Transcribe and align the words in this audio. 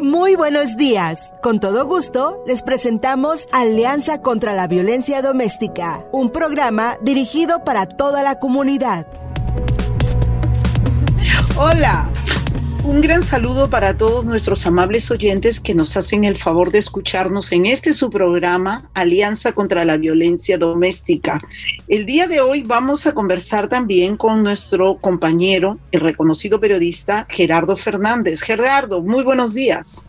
Muy 0.00 0.34
buenos 0.34 0.78
días. 0.78 1.34
Con 1.42 1.60
todo 1.60 1.84
gusto, 1.84 2.42
les 2.46 2.62
presentamos 2.62 3.46
Alianza 3.52 4.22
contra 4.22 4.54
la 4.54 4.66
Violencia 4.66 5.20
Doméstica, 5.20 6.06
un 6.10 6.30
programa 6.30 6.96
dirigido 7.02 7.64
para 7.64 7.84
toda 7.84 8.22
la 8.22 8.38
comunidad. 8.38 9.06
Hola, 11.58 12.08
un 12.84 13.00
gran 13.00 13.22
saludo 13.22 13.68
para 13.68 13.96
todos 13.96 14.24
nuestros 14.24 14.66
amables 14.66 15.10
oyentes 15.10 15.60
que 15.60 15.74
nos 15.74 15.96
hacen 15.96 16.24
el 16.24 16.36
favor 16.36 16.70
de 16.70 16.78
escucharnos 16.78 17.52
en 17.52 17.66
este 17.66 17.92
su 17.92 18.10
programa 18.10 18.88
Alianza 18.94 19.52
contra 19.52 19.84
la 19.84 19.96
Violencia 19.96 20.56
Doméstica. 20.56 21.40
El 21.88 22.06
día 22.06 22.26
de 22.26 22.40
hoy 22.40 22.62
vamos 22.62 23.06
a 23.06 23.12
conversar 23.12 23.68
también 23.68 24.16
con 24.16 24.42
nuestro 24.42 24.96
compañero, 24.96 25.78
el 25.92 26.00
reconocido 26.00 26.60
periodista 26.60 27.26
Gerardo 27.28 27.76
Fernández. 27.76 28.40
Gerardo, 28.40 29.02
muy 29.02 29.24
buenos 29.24 29.52
días. 29.52 30.06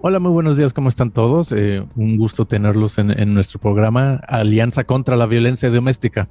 Hola, 0.00 0.18
muy 0.18 0.32
buenos 0.32 0.56
días, 0.56 0.72
¿cómo 0.72 0.88
están 0.88 1.10
todos? 1.10 1.52
Eh, 1.52 1.84
un 1.96 2.16
gusto 2.16 2.46
tenerlos 2.46 2.98
en, 2.98 3.10
en 3.10 3.34
nuestro 3.34 3.60
programa 3.60 4.20
Alianza 4.26 4.84
contra 4.84 5.16
la 5.16 5.26
Violencia 5.26 5.70
Doméstica. 5.70 6.28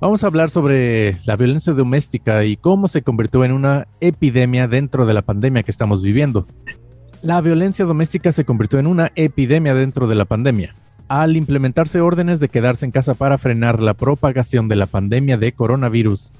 Vamos 0.00 0.24
a 0.24 0.28
hablar 0.28 0.48
sobre 0.48 1.18
la 1.26 1.36
violencia 1.36 1.74
doméstica 1.74 2.42
y 2.44 2.56
cómo 2.56 2.88
se 2.88 3.02
convirtió 3.02 3.44
en 3.44 3.52
una 3.52 3.86
epidemia 4.00 4.66
dentro 4.66 5.04
de 5.04 5.12
la 5.12 5.20
pandemia 5.20 5.62
que 5.62 5.70
estamos 5.70 6.02
viviendo. 6.02 6.46
La 7.20 7.42
violencia 7.42 7.84
doméstica 7.84 8.32
se 8.32 8.46
convirtió 8.46 8.78
en 8.78 8.86
una 8.86 9.12
epidemia 9.14 9.74
dentro 9.74 10.08
de 10.08 10.14
la 10.14 10.24
pandemia. 10.24 10.74
Al 11.08 11.36
implementarse 11.36 12.00
órdenes 12.00 12.40
de 12.40 12.48
quedarse 12.48 12.86
en 12.86 12.92
casa 12.92 13.12
para 13.12 13.36
frenar 13.36 13.78
la 13.80 13.92
propagación 13.92 14.68
de 14.68 14.76
la 14.76 14.86
pandemia 14.86 15.36
de 15.36 15.52
coronavirus, 15.52 16.32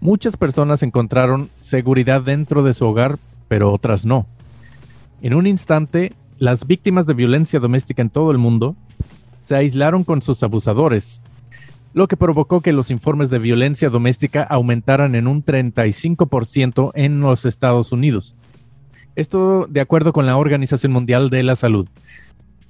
muchas 0.00 0.38
personas 0.38 0.82
encontraron 0.82 1.50
seguridad 1.60 2.22
dentro 2.22 2.62
de 2.62 2.72
su 2.72 2.86
hogar, 2.86 3.18
pero 3.46 3.74
otras 3.74 4.06
no. 4.06 4.26
En 5.20 5.34
un 5.34 5.46
instante, 5.46 6.14
las 6.38 6.66
víctimas 6.66 7.04
de 7.06 7.12
violencia 7.12 7.60
doméstica 7.60 8.00
en 8.00 8.08
todo 8.08 8.30
el 8.30 8.38
mundo 8.38 8.74
se 9.38 9.54
aislaron 9.54 10.02
con 10.02 10.22
sus 10.22 10.42
abusadores, 10.42 11.20
lo 11.94 12.08
que 12.08 12.16
provocó 12.16 12.60
que 12.60 12.72
los 12.72 12.90
informes 12.90 13.30
de 13.30 13.38
violencia 13.38 13.90
doméstica 13.90 14.42
aumentaran 14.42 15.14
en 15.14 15.26
un 15.26 15.44
35% 15.44 16.92
en 16.94 17.20
los 17.20 17.44
Estados 17.44 17.92
Unidos. 17.92 18.34
Esto 19.14 19.66
de 19.68 19.80
acuerdo 19.80 20.12
con 20.12 20.24
la 20.24 20.36
Organización 20.36 20.92
Mundial 20.92 21.28
de 21.28 21.42
la 21.42 21.54
Salud. 21.54 21.86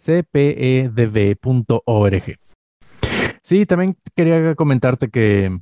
cpedv.org. 0.00 1.34
Sí, 3.42 3.66
también 3.66 3.98
quería 4.16 4.54
comentarte 4.54 5.10
que 5.10 5.54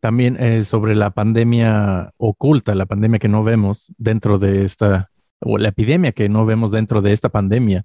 también 0.00 0.42
eh, 0.42 0.64
sobre 0.64 0.94
la 0.94 1.10
pandemia 1.10 2.12
oculta, 2.16 2.74
la 2.74 2.86
pandemia 2.86 3.18
que 3.18 3.28
no 3.28 3.44
vemos 3.44 3.92
dentro 3.98 4.38
de 4.38 4.64
esta, 4.64 5.10
o 5.40 5.58
la 5.58 5.68
epidemia 5.68 6.12
que 6.12 6.30
no 6.30 6.46
vemos 6.46 6.70
dentro 6.70 7.02
de 7.02 7.12
esta 7.12 7.28
pandemia. 7.28 7.84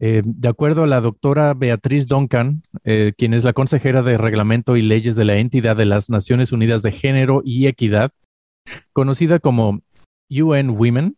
Eh, 0.00 0.22
de 0.24 0.48
acuerdo 0.48 0.84
a 0.84 0.86
la 0.86 1.00
doctora 1.00 1.54
Beatriz 1.54 2.06
Duncan, 2.06 2.62
eh, 2.84 3.12
quien 3.16 3.34
es 3.34 3.42
la 3.42 3.52
consejera 3.52 4.02
de 4.02 4.16
Reglamento 4.16 4.76
y 4.76 4.82
Leyes 4.82 5.16
de 5.16 5.24
la 5.24 5.36
entidad 5.36 5.76
de 5.76 5.86
las 5.86 6.08
Naciones 6.08 6.52
Unidas 6.52 6.82
de 6.82 6.92
Género 6.92 7.42
y 7.44 7.66
Equidad, 7.66 8.12
conocida 8.92 9.40
como 9.40 9.80
UN 10.30 10.70
Women, 10.70 11.16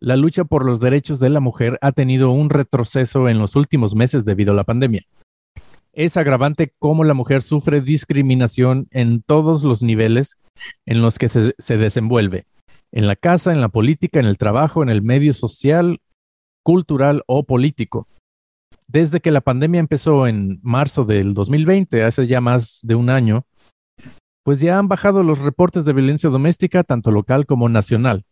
la 0.00 0.16
lucha 0.16 0.44
por 0.44 0.66
los 0.66 0.80
derechos 0.80 1.18
de 1.18 1.30
la 1.30 1.40
mujer 1.40 1.78
ha 1.80 1.92
tenido 1.92 2.30
un 2.30 2.50
retroceso 2.50 3.28
en 3.28 3.38
los 3.38 3.56
últimos 3.56 3.94
meses 3.94 4.26
debido 4.26 4.52
a 4.52 4.56
la 4.56 4.64
pandemia. 4.64 5.02
Es 5.94 6.18
agravante 6.18 6.74
cómo 6.78 7.04
la 7.04 7.14
mujer 7.14 7.40
sufre 7.42 7.80
discriminación 7.80 8.86
en 8.90 9.22
todos 9.22 9.64
los 9.64 9.82
niveles 9.82 10.36
en 10.84 11.00
los 11.00 11.18
que 11.18 11.28
se 11.28 11.76
desenvuelve, 11.76 12.44
en 12.92 13.06
la 13.06 13.16
casa, 13.16 13.52
en 13.52 13.60
la 13.62 13.68
política, 13.68 14.20
en 14.20 14.26
el 14.26 14.36
trabajo, 14.36 14.82
en 14.82 14.90
el 14.90 15.02
medio 15.02 15.32
social 15.32 16.00
cultural 16.68 17.22
o 17.26 17.44
político. 17.44 18.08
Desde 18.86 19.20
que 19.20 19.30
la 19.30 19.40
pandemia 19.40 19.80
empezó 19.80 20.26
en 20.26 20.60
marzo 20.62 21.06
del 21.06 21.32
2020, 21.32 22.04
hace 22.04 22.26
ya 22.26 22.42
más 22.42 22.80
de 22.82 22.94
un 22.94 23.08
año, 23.08 23.46
pues 24.44 24.60
ya 24.60 24.78
han 24.78 24.86
bajado 24.86 25.22
los 25.22 25.38
reportes 25.38 25.86
de 25.86 25.94
violencia 25.94 26.28
doméstica 26.28 26.84
tanto 26.84 27.10
local 27.10 27.46
como 27.46 27.70
nacional. 27.70 28.26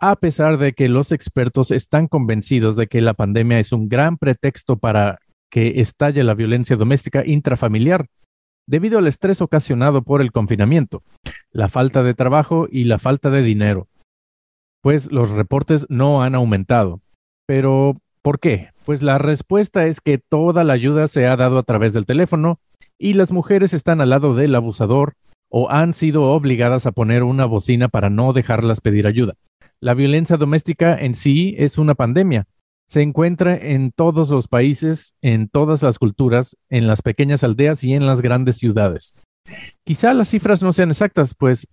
A 0.00 0.16
pesar 0.16 0.58
de 0.58 0.72
que 0.72 0.88
los 0.88 1.12
expertos 1.12 1.70
están 1.70 2.08
convencidos 2.08 2.74
de 2.74 2.88
que 2.88 3.00
la 3.00 3.14
pandemia 3.14 3.60
es 3.60 3.70
un 3.70 3.88
gran 3.88 4.18
pretexto 4.18 4.76
para 4.76 5.20
que 5.48 5.80
estalle 5.80 6.24
la 6.24 6.34
violencia 6.34 6.74
doméstica 6.74 7.24
intrafamiliar, 7.24 8.08
debido 8.66 8.98
al 8.98 9.06
estrés 9.06 9.40
ocasionado 9.42 10.02
por 10.02 10.22
el 10.22 10.32
confinamiento, 10.32 11.04
la 11.52 11.68
falta 11.68 12.02
de 12.02 12.14
trabajo 12.14 12.66
y 12.68 12.82
la 12.82 12.98
falta 12.98 13.30
de 13.30 13.42
dinero, 13.42 13.86
pues 14.82 15.12
los 15.12 15.30
reportes 15.30 15.86
no 15.88 16.24
han 16.24 16.34
aumentado. 16.34 17.00
Pero, 17.48 17.96
¿por 18.20 18.40
qué? 18.40 18.72
Pues 18.84 19.00
la 19.00 19.16
respuesta 19.16 19.86
es 19.86 20.02
que 20.02 20.18
toda 20.18 20.64
la 20.64 20.74
ayuda 20.74 21.08
se 21.08 21.26
ha 21.26 21.34
dado 21.34 21.56
a 21.56 21.62
través 21.62 21.94
del 21.94 22.04
teléfono 22.04 22.60
y 22.98 23.14
las 23.14 23.32
mujeres 23.32 23.72
están 23.72 24.02
al 24.02 24.10
lado 24.10 24.34
del 24.34 24.54
abusador 24.54 25.14
o 25.48 25.70
han 25.70 25.94
sido 25.94 26.24
obligadas 26.24 26.84
a 26.84 26.92
poner 26.92 27.22
una 27.22 27.46
bocina 27.46 27.88
para 27.88 28.10
no 28.10 28.34
dejarlas 28.34 28.82
pedir 28.82 29.06
ayuda. 29.06 29.32
La 29.80 29.94
violencia 29.94 30.36
doméstica 30.36 30.94
en 30.94 31.14
sí 31.14 31.54
es 31.56 31.78
una 31.78 31.94
pandemia. 31.94 32.44
Se 32.86 33.00
encuentra 33.00 33.56
en 33.56 33.92
todos 33.92 34.28
los 34.28 34.46
países, 34.46 35.14
en 35.22 35.48
todas 35.48 35.82
las 35.82 35.98
culturas, 35.98 36.54
en 36.68 36.86
las 36.86 37.00
pequeñas 37.00 37.44
aldeas 37.44 37.82
y 37.82 37.94
en 37.94 38.04
las 38.04 38.20
grandes 38.20 38.58
ciudades. 38.58 39.16
Quizá 39.84 40.12
las 40.12 40.28
cifras 40.28 40.62
no 40.62 40.74
sean 40.74 40.90
exactas, 40.90 41.34
pues 41.34 41.66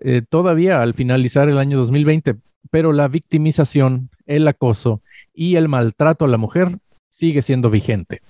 eh, 0.00 0.22
todavía 0.28 0.80
al 0.80 0.94
finalizar 0.94 1.48
el 1.48 1.58
año 1.58 1.76
2020, 1.76 2.36
pero 2.70 2.92
la 2.92 3.08
victimización, 3.08 4.10
el 4.26 4.46
acoso 4.48 5.02
y 5.32 5.56
el 5.56 5.68
maltrato 5.68 6.24
a 6.24 6.28
la 6.28 6.38
mujer 6.38 6.78
sigue 7.08 7.42
siendo 7.42 7.70
vigente. 7.70 8.22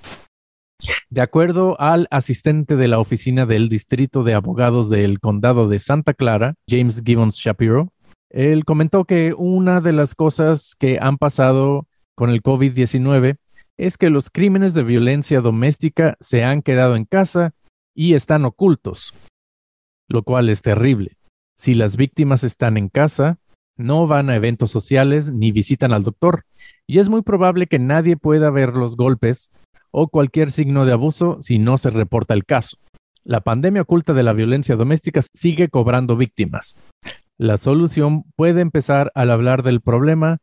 De 1.11 1.21
acuerdo 1.21 1.81
al 1.81 2.07
asistente 2.11 2.77
de 2.77 2.89
la 2.89 3.01
oficina 3.01 3.47
del 3.47 3.69
Distrito 3.69 4.23
de 4.23 4.35
Abogados 4.35 4.89
del 4.91 5.19
Condado 5.19 5.69
de 5.69 5.79
Santa 5.79 6.15
Clara, 6.15 6.55
James 6.69 7.03
Gibbons 7.05 7.37
Shapiro, 7.37 7.93
él 8.31 8.65
comentó 8.65 9.05
que 9.05 9.35
una 9.37 9.81
de 9.81 9.93
las 9.93 10.15
cosas 10.15 10.75
que 10.79 10.99
han 11.01 11.19
pasado 11.19 11.87
con 12.15 12.31
el 12.31 12.43
COVID-19 12.43 13.39
es 13.77 13.97
que 13.97 14.11
los 14.11 14.29
crímenes 14.31 14.75
de 14.75 14.85
violencia 14.85 15.41
doméstica 15.41 16.17
se 16.21 16.45
han 16.45 16.63
quedado 16.63 16.97
en 16.97 17.05
casa 17.05 17.55
y 17.95 18.15
están 18.15 18.45
ocultos, 18.45 19.15
lo 20.09 20.23
cual 20.23 20.49
es 20.51 20.63
terrible. 20.63 21.13
Si 21.57 21.75
las 21.75 21.97
víctimas 21.97 22.45
están 22.45 22.77
en 22.77 22.89
casa, 22.89 23.39
no 23.79 24.07
van 24.07 24.29
a 24.29 24.37
eventos 24.37 24.71
sociales 24.71 25.33
ni 25.33 25.53
visitan 25.53 25.93
al 25.93 26.03
doctor, 26.03 26.45
y 26.87 26.99
es 26.99 27.09
muy 27.09 27.23
probable 27.23 27.67
que 27.67 27.79
nadie 27.79 28.17
pueda 28.17 28.51
ver 28.51 28.75
los 28.75 28.97
golpes 28.97 29.51
o 29.91 30.09
cualquier 30.09 30.51
signo 30.51 30.85
de 30.85 30.93
abuso 30.93 31.39
si 31.41 31.59
no 31.59 31.79
se 31.79 31.91
reporta 31.91 32.35
el 32.35 32.45
caso. 32.45 32.77
La 33.25 33.41
pandemia 33.41 33.83
oculta 33.83 34.15
de 34.15 34.23
la 34.23 34.33
violencia 34.33 34.77
doméstica 34.77 35.21
sigue 35.23 35.69
cobrando 35.69 36.17
víctimas. 36.17 36.79
La 37.39 37.57
solución 37.57 38.25
puede 38.37 38.61
empezar 38.61 39.13
al 39.15 39.31
hablar 39.31 39.63
del 39.63 39.81
problema, 39.81 40.39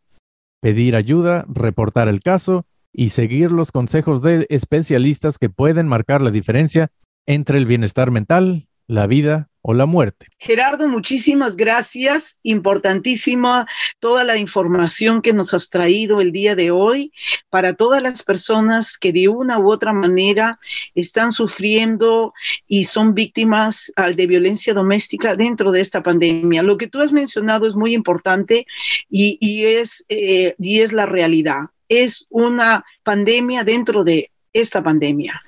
pedir 0.61 0.95
ayuda, 0.95 1.45
reportar 1.47 2.07
el 2.07 2.21
caso 2.21 2.65
y 2.93 3.09
seguir 3.09 3.51
los 3.51 3.71
consejos 3.71 4.21
de 4.21 4.45
especialistas 4.49 5.37
que 5.37 5.49
pueden 5.49 5.87
marcar 5.87 6.21
la 6.21 6.31
diferencia 6.31 6.89
entre 7.27 7.57
el 7.57 7.65
bienestar 7.65 8.11
mental, 8.11 8.67
la 8.87 9.07
vida 9.07 9.49
o 9.67 9.73
la 9.73 9.87
muerte. 9.87 10.27
Gerardo, 10.37 10.87
muchísimas 10.87 11.55
gracias. 11.55 12.37
Importantísima 12.43 13.65
toda 13.99 14.23
la 14.23 14.37
información 14.37 15.23
que 15.23 15.33
nos 15.33 15.55
has 15.55 15.71
traído 15.71 16.21
el 16.21 16.31
día 16.31 16.53
de 16.53 16.69
hoy 16.69 17.11
para 17.49 17.73
todas 17.73 17.99
las 18.03 18.21
personas 18.21 18.95
que 18.99 19.11
de 19.11 19.27
una 19.27 19.57
u 19.57 19.71
otra 19.71 19.91
manera 19.91 20.59
están 20.93 21.31
sufriendo 21.31 22.31
y 22.67 22.83
son 22.83 23.15
víctimas 23.15 23.91
ah, 23.95 24.11
de 24.11 24.27
violencia 24.27 24.75
doméstica 24.75 25.33
dentro 25.33 25.71
de 25.71 25.81
esta 25.81 26.03
pandemia. 26.03 26.61
Lo 26.61 26.77
que 26.77 26.85
tú 26.85 27.01
has 27.01 27.11
mencionado 27.11 27.65
es 27.65 27.75
muy 27.75 27.95
importante 27.95 28.67
y, 29.09 29.65
es, 29.65 30.05
eh, 30.09 30.53
y 30.59 30.81
es 30.81 30.93
la 30.93 31.07
realidad. 31.07 31.71
Es 31.89 32.27
una 32.29 32.85
pandemia 33.01 33.63
dentro 33.63 34.03
de 34.03 34.29
esta 34.53 34.83
pandemia. 34.83 35.41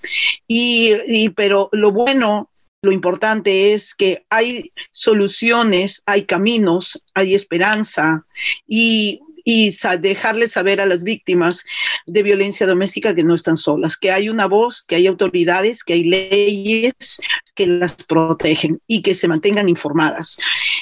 Y, 0.48 0.94
y, 1.06 1.30
pero 1.30 1.70
lo 1.72 1.92
bueno 1.92 2.50
lo 2.88 2.94
importante 2.94 3.74
es 3.74 3.94
que 3.94 4.24
hay 4.30 4.72
soluciones, 4.92 6.04
hay 6.06 6.24
caminos, 6.24 7.04
hay 7.14 7.36
esperanza 7.36 8.26
y 8.66 9.20
y 9.50 9.72
dejarles 10.02 10.52
saber 10.52 10.82
a 10.82 10.86
las 10.86 11.04
víctimas 11.04 11.64
de 12.06 12.22
violencia 12.22 12.68
doméstica 12.68 13.16
que 13.16 13.24
no 13.24 13.34
están 13.34 13.56
solas, 13.56 13.96
que 13.96 14.12
hay 14.12 14.28
una 14.28 14.46
voz, 14.46 14.84
que 14.84 14.96
hay 14.96 15.08
autoridades, 15.08 15.86
que 15.86 15.94
hay 15.94 16.04
leyes 16.04 17.22
que 17.56 17.66
las 17.66 17.96
protegen 17.96 18.82
y 18.88 19.02
que 19.02 19.16
se 19.16 19.30
mantengan 19.30 19.70
informadas. 19.70 20.38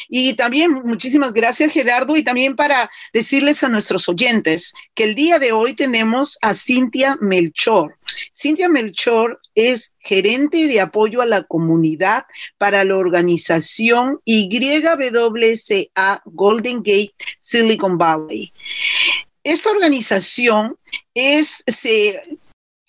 Y 0.09 0.33
también 0.35 0.71
muchísimas 0.71 1.33
gracias 1.33 1.71
Gerardo 1.71 2.15
y 2.15 2.23
también 2.23 2.55
para 2.55 2.89
decirles 3.13 3.63
a 3.63 3.69
nuestros 3.69 4.07
oyentes 4.09 4.73
que 4.93 5.03
el 5.05 5.15
día 5.15 5.39
de 5.39 5.51
hoy 5.51 5.73
tenemos 5.73 6.37
a 6.41 6.53
Cintia 6.53 7.17
Melchor. 7.21 7.97
Cintia 8.33 8.69
Melchor 8.69 9.39
es 9.55 9.93
gerente 9.99 10.67
de 10.67 10.81
apoyo 10.81 11.21
a 11.21 11.25
la 11.25 11.43
comunidad 11.43 12.25
para 12.57 12.83
la 12.83 12.97
organización 12.97 14.19
YWCA 14.25 16.21
Golden 16.25 16.77
Gate 16.77 17.15
Silicon 17.39 17.97
Valley. 17.97 18.51
Esta 19.43 19.69
organización 19.69 20.77
es, 21.13 21.63
se 21.67 22.39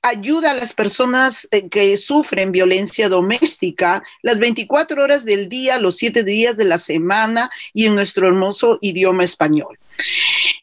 ayuda 0.08 0.52
a 0.52 0.54
las 0.54 0.72
personas 0.72 1.48
eh, 1.50 1.68
que 1.68 1.96
sufren 1.96 2.52
violencia 2.52 3.08
doméstica 3.08 4.02
las 4.22 4.38
24 4.38 5.02
horas 5.02 5.24
del 5.24 5.48
día, 5.48 5.78
los 5.78 5.96
7 5.96 6.22
días 6.24 6.56
de 6.56 6.64
la 6.64 6.78
semana 6.78 7.50
y 7.72 7.86
en 7.86 7.94
nuestro 7.94 8.26
hermoso 8.26 8.78
idioma 8.80 9.24
español. 9.24 9.78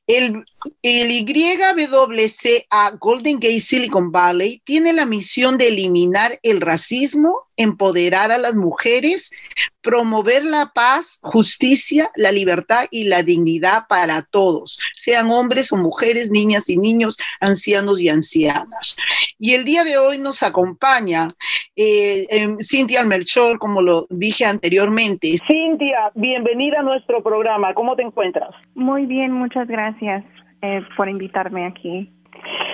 El, 0.06 0.44
el 0.82 1.26
YWCA 1.26 2.92
Golden 3.00 3.40
Gate 3.40 3.60
Silicon 3.62 4.12
Valley 4.12 4.62
tiene 4.66 4.92
la 4.92 5.06
misión 5.06 5.58
de 5.58 5.70
eliminar 5.70 6.40
el 6.44 6.60
racismo, 6.60 7.48
empoderar 7.56 8.32
a 8.32 8.38
las 8.38 8.54
mujeres, 8.56 9.32
promover 9.82 10.44
la 10.44 10.72
paz, 10.74 11.20
justicia, 11.22 12.12
la 12.16 12.32
libertad 12.32 12.86
y 12.92 13.06
la 13.06 13.24
dignidad 13.24 13.84
para 13.88 14.24
todos, 14.24 14.78
sean 14.96 15.32
hombres 15.32 15.72
o 15.72 15.78
mujeres, 15.78 16.30
niñas 16.30 16.70
y 16.70 16.78
niños, 16.78 17.18
ancianos 17.40 18.00
y 18.00 18.10
ancianas. 18.10 18.98
Y 19.46 19.56
el 19.56 19.66
día 19.66 19.84
de 19.84 19.98
hoy 19.98 20.20
nos 20.20 20.42
acompaña 20.42 21.34
eh, 21.76 22.26
em, 22.30 22.56
Cintia 22.60 23.04
Melchor, 23.04 23.60
como 23.60 23.82
lo 23.82 24.06
dije 24.10 24.46
anteriormente. 24.46 25.36
Cintia, 25.46 26.14
bienvenida 26.16 26.80
a 26.80 26.82
nuestro 26.82 27.22
programa. 27.22 27.74
¿Cómo 27.74 27.98
te 27.98 28.04
encuentras? 28.04 28.52
Muy 28.74 29.06
bien, 29.06 29.34
muchas 29.34 29.68
gracias 29.68 30.24
eh, 30.62 30.80
por 30.96 31.10
invitarme 31.10 31.66
aquí. 31.66 32.10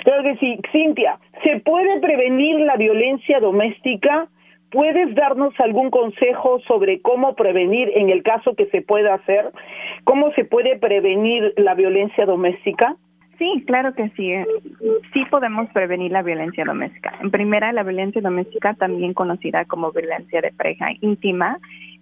Claro 0.03 0.21
que 0.21 0.37
sí. 0.37 0.59
Cintia, 0.71 1.17
¿se 1.43 1.59
puede 1.61 1.99
prevenir 2.01 2.59
la 2.59 2.75
violencia 2.75 3.39
doméstica? 3.39 4.27
¿Puedes 4.69 5.15
darnos 5.15 5.59
algún 5.59 5.89
consejo 5.89 6.59
sobre 6.67 7.01
cómo 7.01 7.33
prevenir 7.33 7.91
en 7.95 8.11
el 8.11 8.21
caso 8.21 8.53
que 8.53 8.67
se 8.67 8.83
pueda 8.83 9.15
hacer? 9.15 9.51
¿Cómo 10.03 10.31
se 10.33 10.45
puede 10.45 10.77
prevenir 10.77 11.51
la 11.57 11.73
violencia 11.73 12.27
doméstica? 12.27 12.95
Sí, 13.39 13.63
claro 13.65 13.93
que 13.93 14.09
sí. 14.09 14.33
Sí 15.13 15.23
podemos 15.31 15.69
prevenir 15.71 16.11
la 16.11 16.21
violencia 16.21 16.65
doméstica. 16.65 17.17
En 17.21 17.31
primera, 17.31 17.71
la 17.71 17.83
violencia 17.83 18.21
doméstica, 18.21 18.73
también 18.73 19.13
conocida 19.13 19.63
como 19.63 19.93
violencia 19.93 20.41
de 20.41 20.51
pareja 20.51 20.89
íntima, 20.99 21.57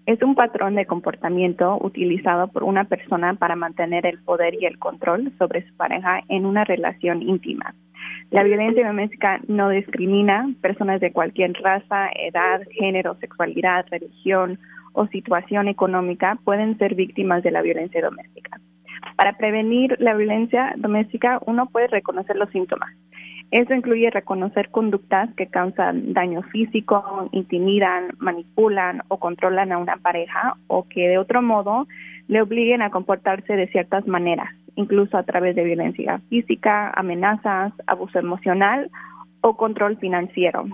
es 0.07 0.19
un 0.23 0.33
patrón 0.33 0.73
de 0.75 0.87
comportamiento 0.87 1.77
utilizado 1.79 2.47
por 2.47 2.63
una 2.63 2.85
persona 2.85 3.35
para 3.35 3.55
mantener 3.55 4.07
el 4.07 4.17
poder 4.23 4.55
y 4.55 4.65
el 4.65 4.79
control 4.79 5.31
sobre 5.37 5.67
su 5.67 5.75
pareja 5.75 6.21
en 6.27 6.47
una 6.47 6.63
relación 6.63 7.21
íntima. 7.21 7.75
La 8.31 8.43
violencia 8.43 8.87
doméstica 8.87 9.39
no 9.47 9.69
discrimina 9.69 10.49
personas 10.61 11.01
de 11.01 11.11
cualquier 11.11 11.53
raza, 11.61 12.09
edad, 12.15 12.61
género, 12.71 13.15
sexualidad, 13.19 13.85
religión 13.91 14.57
o 14.93 15.05
situación 15.07 15.67
económica 15.67 16.39
pueden 16.43 16.77
ser 16.79 16.95
víctimas 16.95 17.43
de 17.43 17.51
la 17.51 17.61
violencia 17.61 18.01
doméstica. 18.01 18.59
Para 19.17 19.33
prevenir 19.33 19.97
la 19.99 20.13
violencia 20.13 20.73
doméstica, 20.77 21.39
uno 21.45 21.65
puede 21.65 21.87
reconocer 21.87 22.37
los 22.37 22.49
síntomas. 22.51 22.95
Eso 23.51 23.73
incluye 23.73 24.09
reconocer 24.09 24.69
conductas 24.69 25.29
que 25.35 25.47
causan 25.47 26.13
daño 26.13 26.43
físico, 26.43 27.29
intimidan, 27.31 28.11
manipulan 28.19 29.01
o 29.09 29.17
controlan 29.17 29.71
a 29.73 29.77
una 29.77 29.97
pareja 29.97 30.55
o 30.67 30.87
que 30.87 31.09
de 31.09 31.17
otro 31.17 31.41
modo 31.41 31.87
le 32.27 32.41
obliguen 32.41 32.81
a 32.81 32.91
comportarse 32.91 33.55
de 33.55 33.67
ciertas 33.67 34.07
maneras 34.07 34.49
incluso 34.77 35.17
a 35.17 35.23
través 35.23 35.55
de 35.55 35.63
violencia 35.63 36.21
física, 36.29 36.91
amenazas, 36.95 37.73
abuso 37.87 38.19
emocional 38.19 38.89
o 39.41 39.57
control 39.57 39.97
financiero. 39.97 40.65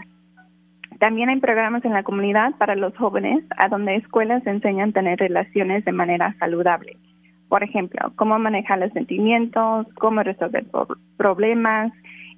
También 0.99 1.29
hay 1.29 1.39
programas 1.39 1.83
en 1.85 1.93
la 1.93 2.03
comunidad 2.03 2.53
para 2.57 2.75
los 2.75 2.95
jóvenes 2.95 3.43
a 3.57 3.69
donde 3.69 3.95
escuelas 3.95 4.45
enseñan 4.45 4.89
a 4.89 4.93
tener 4.93 5.19
relaciones 5.19 5.83
de 5.85 5.91
manera 5.91 6.35
saludable. 6.37 6.97
Por 7.53 7.63
ejemplo, 7.63 7.99
cómo 8.15 8.39
manejar 8.39 8.79
los 8.79 8.91
sentimientos, 8.93 9.85
cómo 9.99 10.23
resolver 10.23 10.65
problemas 11.17 11.91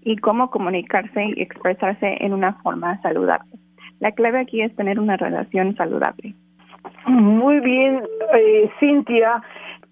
y 0.03 0.17
cómo 0.17 0.51
comunicarse 0.51 1.27
y 1.37 1.41
expresarse 1.41 2.17
en 2.19 2.33
una 2.33 2.55
forma 2.55 3.01
saludable. 3.01 3.49
La 4.01 4.11
clave 4.11 4.39
aquí 4.39 4.61
es 4.61 4.75
tener 4.75 4.99
una 4.99 5.15
relación 5.15 5.73
saludable. 5.77 6.33
Muy 7.07 7.61
bien, 7.61 8.03
eh, 8.33 8.69
Cintia. 8.77 9.41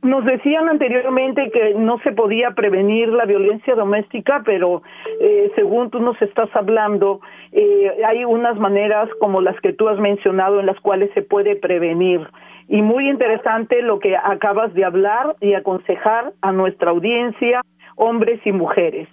Nos 0.02 0.26
decían 0.26 0.68
anteriormente 0.68 1.50
que 1.52 1.74
no 1.76 2.00
se 2.00 2.12
podía 2.12 2.52
prevenir 2.52 3.08
la 3.08 3.24
violencia 3.24 3.76
doméstica, 3.76 4.42
pero 4.44 4.84
eh, 5.22 5.54
según 5.56 5.90
tú 5.90 6.02
nos 6.02 6.22
estás 6.22 6.54
hablando, 6.54 7.22
eh, 7.54 7.94
hay 8.06 8.26
unas 8.26 8.60
maneras 8.60 9.08
como 9.22 9.40
las 9.40 9.58
que 9.62 9.72
tú 9.72 9.88
has 9.88 10.00
mencionado 10.00 10.60
en 10.60 10.66
las 10.66 10.82
cuales 10.82 11.12
se 11.14 11.22
puede 11.22 11.56
prevenir. 11.56 12.28
Y 12.68 12.82
muy 12.82 13.10
interesante 13.10 13.82
lo 13.82 14.00
que 14.00 14.16
acabas 14.16 14.74
de 14.74 14.86
hablar 14.86 15.36
y 15.42 15.54
aconsejar 15.54 16.34
a 16.42 16.52
nuestra 16.52 16.92
audiencia, 16.92 17.62
hombres 17.96 18.40
y 18.46 18.52
mujeres. 18.52 19.08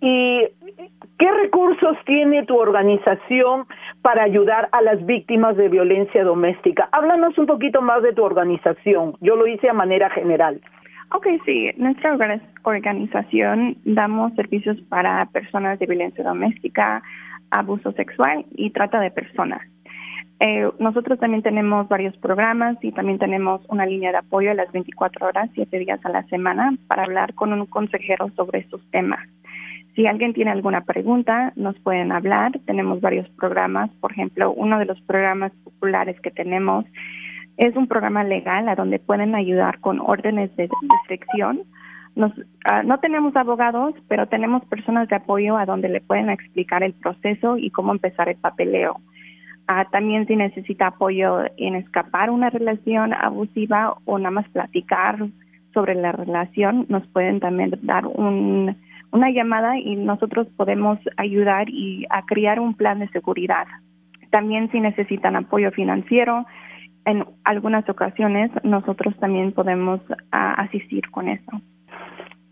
¿Y 0.00 0.42
qué 1.18 1.32
recursos 1.32 1.96
tiene 2.04 2.44
tu 2.44 2.56
organización 2.56 3.66
para 4.02 4.24
ayudar 4.24 4.68
a 4.72 4.82
las 4.82 5.04
víctimas 5.06 5.56
de 5.56 5.68
violencia 5.68 6.24
doméstica? 6.24 6.88
Háblanos 6.92 7.38
un 7.38 7.46
poquito 7.46 7.80
más 7.80 8.02
de 8.02 8.12
tu 8.12 8.22
organización. 8.22 9.16
Yo 9.20 9.36
lo 9.36 9.46
hice 9.46 9.68
a 9.68 9.72
manera 9.72 10.10
general. 10.10 10.60
Ok, 11.12 11.26
sí. 11.44 11.70
Nuestra 11.76 12.18
organización 12.64 13.76
damos 13.84 14.34
servicios 14.34 14.76
para 14.88 15.24
personas 15.26 15.78
de 15.78 15.86
violencia 15.86 16.24
doméstica, 16.24 17.02
abuso 17.50 17.92
sexual 17.92 18.44
y 18.56 18.70
trata 18.70 19.00
de 19.00 19.10
personas. 19.10 19.62
Eh, 20.40 20.68
nosotros 20.78 21.18
también 21.18 21.42
tenemos 21.42 21.88
varios 21.88 22.16
programas 22.18 22.76
y 22.82 22.92
también 22.92 23.18
tenemos 23.18 23.62
una 23.68 23.86
línea 23.86 24.10
de 24.10 24.18
apoyo 24.18 24.50
a 24.50 24.54
las 24.54 24.70
24 24.72 25.26
horas, 25.26 25.48
7 25.54 25.78
días 25.78 26.00
a 26.04 26.08
la 26.08 26.24
semana, 26.24 26.76
para 26.88 27.04
hablar 27.04 27.34
con 27.34 27.52
un 27.52 27.66
consejero 27.66 28.30
sobre 28.36 28.60
estos 28.60 28.82
temas. 28.90 29.20
Si 29.94 30.06
alguien 30.06 30.32
tiene 30.32 30.50
alguna 30.50 30.80
pregunta, 30.80 31.52
nos 31.54 31.78
pueden 31.78 32.10
hablar. 32.10 32.58
Tenemos 32.66 33.00
varios 33.00 33.28
programas. 33.30 33.90
Por 34.00 34.10
ejemplo, 34.10 34.52
uno 34.52 34.78
de 34.80 34.86
los 34.86 35.00
programas 35.02 35.52
populares 35.62 36.20
que 36.20 36.32
tenemos 36.32 36.84
es 37.56 37.76
un 37.76 37.86
programa 37.86 38.24
legal 38.24 38.68
a 38.68 38.74
donde 38.74 38.98
pueden 38.98 39.36
ayudar 39.36 39.78
con 39.78 40.00
órdenes 40.00 40.54
de 40.56 40.68
restricción. 40.90 41.62
Nos, 42.16 42.32
ah, 42.64 42.82
no 42.82 42.98
tenemos 42.98 43.36
abogados, 43.36 43.94
pero 44.08 44.26
tenemos 44.26 44.64
personas 44.64 45.08
de 45.08 45.16
apoyo 45.16 45.56
a 45.56 45.66
donde 45.66 45.88
le 45.88 46.00
pueden 46.00 46.28
explicar 46.28 46.82
el 46.82 46.94
proceso 46.94 47.56
y 47.56 47.70
cómo 47.70 47.92
empezar 47.92 48.28
el 48.28 48.36
papeleo. 48.36 49.00
Ah, 49.66 49.86
también 49.90 50.26
si 50.26 50.36
necesita 50.36 50.88
apoyo 50.88 51.40
en 51.56 51.74
escapar 51.74 52.30
una 52.30 52.50
relación 52.50 53.14
abusiva 53.14 53.96
o 54.04 54.18
nada 54.18 54.30
más 54.30 54.48
platicar 54.50 55.26
sobre 55.72 55.94
la 55.94 56.12
relación, 56.12 56.86
nos 56.88 57.06
pueden 57.08 57.40
también 57.40 57.72
dar 57.82 58.06
un, 58.06 58.76
una 59.10 59.30
llamada 59.30 59.78
y 59.78 59.96
nosotros 59.96 60.46
podemos 60.56 60.98
ayudar 61.16 61.68
y 61.70 62.04
a 62.10 62.26
crear 62.26 62.60
un 62.60 62.74
plan 62.74 62.98
de 62.98 63.08
seguridad. 63.08 63.66
También 64.30 64.70
si 64.70 64.80
necesitan 64.80 65.34
apoyo 65.34 65.70
financiero, 65.70 66.44
en 67.06 67.24
algunas 67.44 67.88
ocasiones 67.88 68.50
nosotros 68.64 69.16
también 69.18 69.52
podemos 69.52 70.00
ah, 70.30 70.54
asistir 70.58 71.10
con 71.10 71.28
eso. 71.28 71.60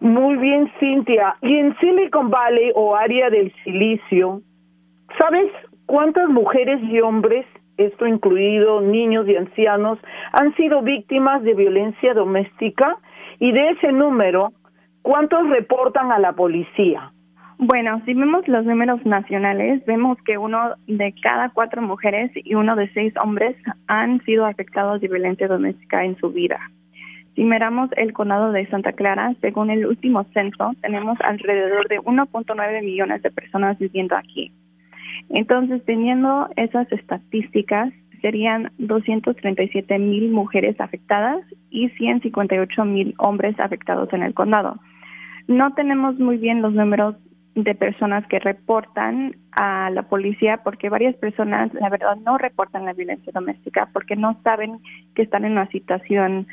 Muy 0.01 0.37
bien, 0.37 0.71
Cintia. 0.81 1.37
Y 1.43 1.57
en 1.57 1.77
Silicon 1.79 2.31
Valley 2.31 2.73
o 2.75 2.97
área 2.97 3.31
del 3.31 3.53
silicio, 3.63 4.41
¿sabes 5.17 5.49
cuántas 5.87 6.29
mujeres 6.29 6.81
y 6.83 7.01
hombres, 7.01 7.47
esto 7.77 8.07
incluido 8.07 8.81
niños 8.81 9.29
y 9.29 9.37
ancianos, 9.37 9.99
han 10.33 10.55
sido 10.57 10.83
víctimas 10.83 11.43
de 11.43 11.55
violencia 11.55 12.15
doméstica? 12.15 12.99
Y 13.39 13.53
de 13.53 13.71
ese 13.71 13.93
número, 13.93 14.53
¿cuántos 15.03 15.49
reportan 15.49 16.13
a 16.13 16.19
la 16.19 16.33
policía? 16.33 17.13
Bueno, 17.59 18.03
si 18.05 18.15
vemos 18.15 18.49
los 18.49 18.65
números 18.65 19.05
nacionales, 19.07 19.85
vemos 19.87 20.19
que 20.25 20.37
uno 20.37 20.75
de 20.89 21.15
cada 21.23 21.51
cuatro 21.51 21.81
mujeres 21.81 22.33
y 22.35 22.55
uno 22.55 22.75
de 22.75 22.93
seis 22.93 23.15
hombres 23.23 23.57
han 23.87 24.21
sido 24.25 24.47
afectados 24.47 25.01
de 25.01 25.09
violencia 25.09 25.47
doméstica 25.47 26.05
en 26.05 26.17
su 26.17 26.31
vida. 26.31 26.59
Si 27.35 27.45
miramos 27.45 27.89
el 27.97 28.13
condado 28.13 28.53
de 28.53 28.67
Santa 28.67 28.93
Clara, 28.93 29.35
según 29.41 29.71
el 29.71 29.87
último 29.87 30.25
censo, 30.35 30.73
tenemos 30.83 31.19
alrededor 31.21 31.89
de 31.89 32.01
1.9 32.01 32.83
millones 32.83 33.23
de 33.23 33.31
personas 33.31 33.79
viviendo 33.79 34.17
aquí. 34.17 34.53
Entonces, 35.33 35.85
teniendo 35.85 36.49
esas 36.57 36.91
estadísticas, 36.93 37.93
serían 38.21 38.71
237 38.79 39.99
mil 39.99 40.31
mujeres 40.31 40.81
afectadas 40.81 41.45
y 41.71 41.89
158 41.89 42.85
mil 42.85 43.15
hombres 43.19 43.59
afectados 43.59 44.13
en 44.13 44.23
el 44.23 44.35
condado. 44.35 44.79
No 45.49 45.75
tenemos 45.75 46.19
muy 46.19 46.37
bien 46.37 46.63
los 46.63 46.73
números 46.73 47.17
de 47.55 47.75
personas 47.75 48.27
que 48.29 48.39
reportan 48.39 49.37
a 49.51 49.91
la 49.91 50.05
policía 50.05 50.61
porque 50.63 50.89
varias 50.89 51.17
personas, 51.17 51.75
la 51.75 51.91
verdad, 51.91 52.17
no 52.25 52.39
reportan 52.39 52.85
la 52.85 52.93
violencia 52.93 53.33
doméstica 53.35 53.89
porque 53.93 54.17
no 54.17 54.39
saben 54.45 54.79
que 55.15 55.23
están 55.23 55.45
en 55.45 55.53
una 55.53 55.69
situación 55.69 56.47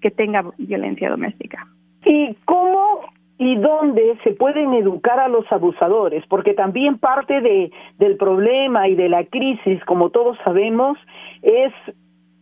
que 0.00 0.10
tenga 0.10 0.44
violencia 0.58 1.08
doméstica. 1.08 1.68
¿Y 2.04 2.34
cómo 2.44 3.02
y 3.38 3.56
dónde 3.56 4.18
se 4.24 4.32
pueden 4.32 4.74
educar 4.74 5.20
a 5.20 5.28
los 5.28 5.50
abusadores? 5.50 6.24
Porque 6.28 6.54
también 6.54 6.98
parte 6.98 7.40
de, 7.40 7.70
del 7.98 8.16
problema 8.16 8.88
y 8.88 8.96
de 8.96 9.08
la 9.08 9.24
crisis, 9.24 9.82
como 9.84 10.10
todos 10.10 10.36
sabemos, 10.44 10.98
es 11.42 11.72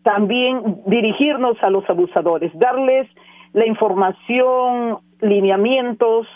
también 0.03 0.83
dirigirnos 0.87 1.57
a 1.63 1.71
los 1.71 1.89
abusadores, 1.91 2.51
darles 2.55 3.09
la 3.53 3.67
información, 3.67 4.99
lineamientos, 5.21 6.27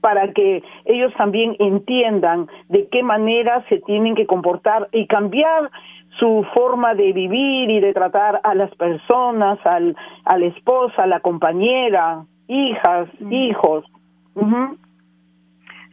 para 0.00 0.32
que 0.32 0.62
ellos 0.84 1.12
también 1.16 1.56
entiendan 1.58 2.48
de 2.68 2.88
qué 2.88 3.02
manera 3.02 3.64
se 3.68 3.78
tienen 3.80 4.14
que 4.14 4.26
comportar 4.26 4.88
y 4.92 5.06
cambiar 5.06 5.70
su 6.18 6.44
forma 6.54 6.94
de 6.94 7.12
vivir 7.12 7.70
y 7.70 7.80
de 7.80 7.92
tratar 7.92 8.40
a 8.42 8.54
las 8.54 8.74
personas, 8.76 9.58
al, 9.64 9.96
a 10.24 10.38
la 10.38 10.46
esposa, 10.46 11.04
a 11.04 11.06
la 11.06 11.20
compañera, 11.20 12.24
hijas, 12.48 13.08
hijos. 13.30 13.84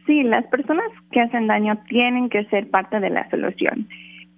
Sí, 0.06 0.22
las 0.22 0.46
personas 0.46 0.86
que 1.10 1.20
hacen 1.20 1.46
daño 1.46 1.78
tienen 1.88 2.28
que 2.28 2.44
ser 2.46 2.68
parte 2.70 3.00
de 3.00 3.10
la 3.10 3.28
solución. 3.30 3.88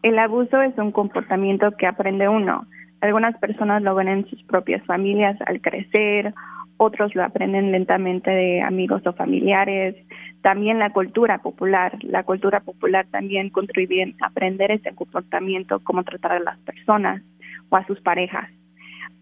El 0.02 0.18
abuso 0.18 0.62
es 0.62 0.76
un 0.78 0.92
comportamiento 0.92 1.72
que 1.72 1.86
aprende 1.86 2.28
uno. 2.28 2.66
Algunas 3.00 3.36
personas 3.38 3.82
lo 3.82 3.94
ven 3.94 4.08
en 4.08 4.26
sus 4.28 4.42
propias 4.44 4.84
familias 4.84 5.36
al 5.46 5.60
crecer 5.60 6.32
otros 6.78 7.14
lo 7.14 7.24
aprenden 7.24 7.72
lentamente 7.72 8.30
de 8.30 8.62
amigos 8.62 9.02
o 9.06 9.12
familiares. 9.12 9.96
También 10.42 10.78
la 10.78 10.92
cultura 10.92 11.38
popular. 11.38 11.96
La 12.02 12.22
cultura 12.24 12.60
popular 12.60 13.06
también 13.10 13.50
contribuye 13.50 14.14
a 14.20 14.26
aprender 14.26 14.70
ese 14.70 14.94
comportamiento, 14.94 15.80
cómo 15.80 16.04
tratar 16.04 16.32
a 16.32 16.40
las 16.40 16.58
personas 16.60 17.22
o 17.70 17.76
a 17.76 17.86
sus 17.86 18.00
parejas. 18.00 18.50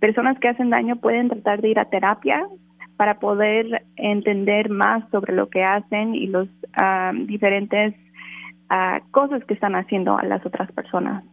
Personas 0.00 0.38
que 0.40 0.48
hacen 0.48 0.70
daño 0.70 0.96
pueden 0.96 1.28
tratar 1.28 1.60
de 1.60 1.68
ir 1.68 1.78
a 1.78 1.84
terapia 1.84 2.44
para 2.96 3.18
poder 3.18 3.84
entender 3.96 4.70
más 4.70 5.08
sobre 5.10 5.34
lo 5.34 5.48
que 5.48 5.64
hacen 5.64 6.14
y 6.14 6.26
los 6.26 6.48
ah, 6.76 7.12
diferentes 7.14 7.94
ah, 8.68 9.00
cosas 9.10 9.44
que 9.44 9.54
están 9.54 9.74
haciendo 9.74 10.16
a 10.16 10.22
las 10.24 10.44
otras 10.46 10.70
personas. 10.72 11.24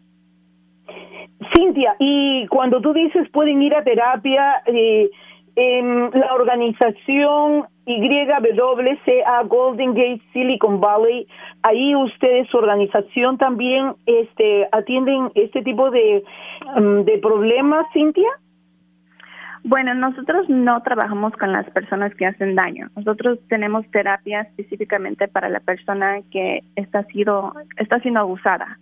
Cintia, 1.55 1.95
y 1.99 2.47
cuando 2.47 2.81
tú 2.81 2.93
dices 2.93 3.29
pueden 3.29 3.61
ir 3.61 3.73
a 3.75 3.83
terapia, 3.83 4.61
eh, 4.65 5.09
en 5.55 6.11
la 6.11 6.33
organización 6.33 7.65
YWCA 7.85 9.43
Golden 9.43 9.93
Gate 9.93 10.21
Silicon 10.31 10.79
Valley, 10.79 11.27
ahí 11.63 11.95
ustedes, 11.95 12.47
su 12.49 12.57
organización 12.57 13.37
también 13.37 13.93
este, 14.05 14.67
atienden 14.71 15.31
este 15.35 15.61
tipo 15.61 15.91
de, 15.91 16.23
um, 16.77 17.03
de 17.03 17.17
problemas, 17.17 17.85
Cintia? 17.91 18.29
Bueno, 19.63 19.93
nosotros 19.93 20.49
no 20.49 20.81
trabajamos 20.81 21.33
con 21.33 21.51
las 21.51 21.69
personas 21.69 22.13
que 22.15 22.25
hacen 22.25 22.55
daño. 22.55 22.89
Nosotros 22.95 23.39
tenemos 23.47 23.89
terapia 23.91 24.41
específicamente 24.41 25.27
para 25.27 25.49
la 25.49 25.59
persona 25.59 26.21
que 26.31 26.63
está, 26.75 27.03
sido, 27.05 27.53
está 27.77 27.99
siendo 27.99 28.21
abusada. 28.21 28.79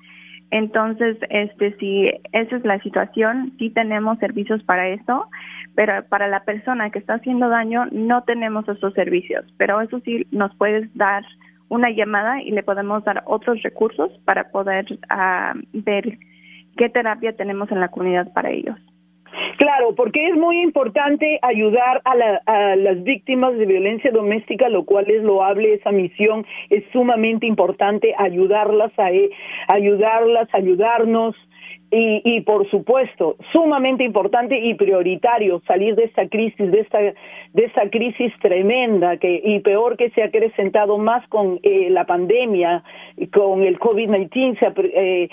Entonces, 0.51 1.17
este, 1.29 1.75
si 1.77 2.09
esa 2.31 2.55
es 2.55 2.65
la 2.65 2.79
situación, 2.79 3.53
sí 3.59 3.69
tenemos 3.69 4.17
servicios 4.19 4.63
para 4.63 4.87
eso, 4.87 5.25
pero 5.75 6.03
para 6.07 6.27
la 6.27 6.43
persona 6.43 6.89
que 6.89 6.99
está 6.99 7.15
haciendo 7.15 7.49
daño 7.49 7.85
no 7.91 8.23
tenemos 8.23 8.67
esos 8.67 8.93
servicios. 8.93 9.45
Pero 9.57 9.81
eso 9.81 9.99
sí, 9.99 10.25
nos 10.31 10.55
puedes 10.55 10.91
dar 10.95 11.23
una 11.67 11.91
llamada 11.91 12.41
y 12.41 12.51
le 12.51 12.63
podemos 12.63 13.03
dar 13.03 13.21
otros 13.25 13.61
recursos 13.63 14.11
para 14.25 14.49
poder 14.49 14.85
ah, 15.09 15.53
ver 15.73 16.17
qué 16.77 16.89
terapia 16.89 17.35
tenemos 17.35 17.69
en 17.71 17.81
la 17.81 17.89
comunidad 17.89 18.31
para 18.33 18.49
ellos. 18.49 18.77
Porque 19.95 20.27
es 20.27 20.35
muy 20.35 20.61
importante 20.61 21.39
ayudar 21.41 22.01
a, 22.05 22.75
las 22.75 23.03
víctimas 23.03 23.57
de 23.57 23.65
violencia 23.65 24.11
doméstica, 24.11 24.69
lo 24.69 24.83
cual 24.85 25.09
es 25.09 25.23
loable, 25.23 25.73
esa 25.73 25.91
misión 25.91 26.45
es 26.69 26.83
sumamente 26.91 27.45
importante, 27.45 28.13
ayudarlas 28.17 28.91
a 28.97 29.11
e, 29.11 29.29
ayudarlas, 29.67 30.47
ayudarnos 30.53 31.35
y, 31.91 32.21
y, 32.23 32.41
por 32.41 32.69
supuesto, 32.69 33.35
sumamente 33.51 34.03
importante 34.03 34.59
y 34.59 34.75
prioritario 34.75 35.61
salir 35.65 35.95
de 35.95 36.03
esta 36.03 36.27
crisis, 36.27 36.71
de 36.71 36.81
esta, 36.81 36.99
de 36.99 37.65
esa 37.65 37.89
crisis 37.89 38.31
tremenda 38.41 39.17
que, 39.17 39.41
y 39.43 39.59
peor 39.61 39.97
que 39.97 40.11
se 40.11 40.21
ha 40.21 40.25
acrecentado 40.25 40.99
más 40.99 41.27
con 41.29 41.59
eh, 41.63 41.89
la 41.89 42.05
pandemia, 42.05 42.83
con 43.33 43.63
el 43.63 43.79
COVID-19, 43.79 44.59
se, 44.59 44.65
ha, 44.67 44.73
eh, 44.77 45.29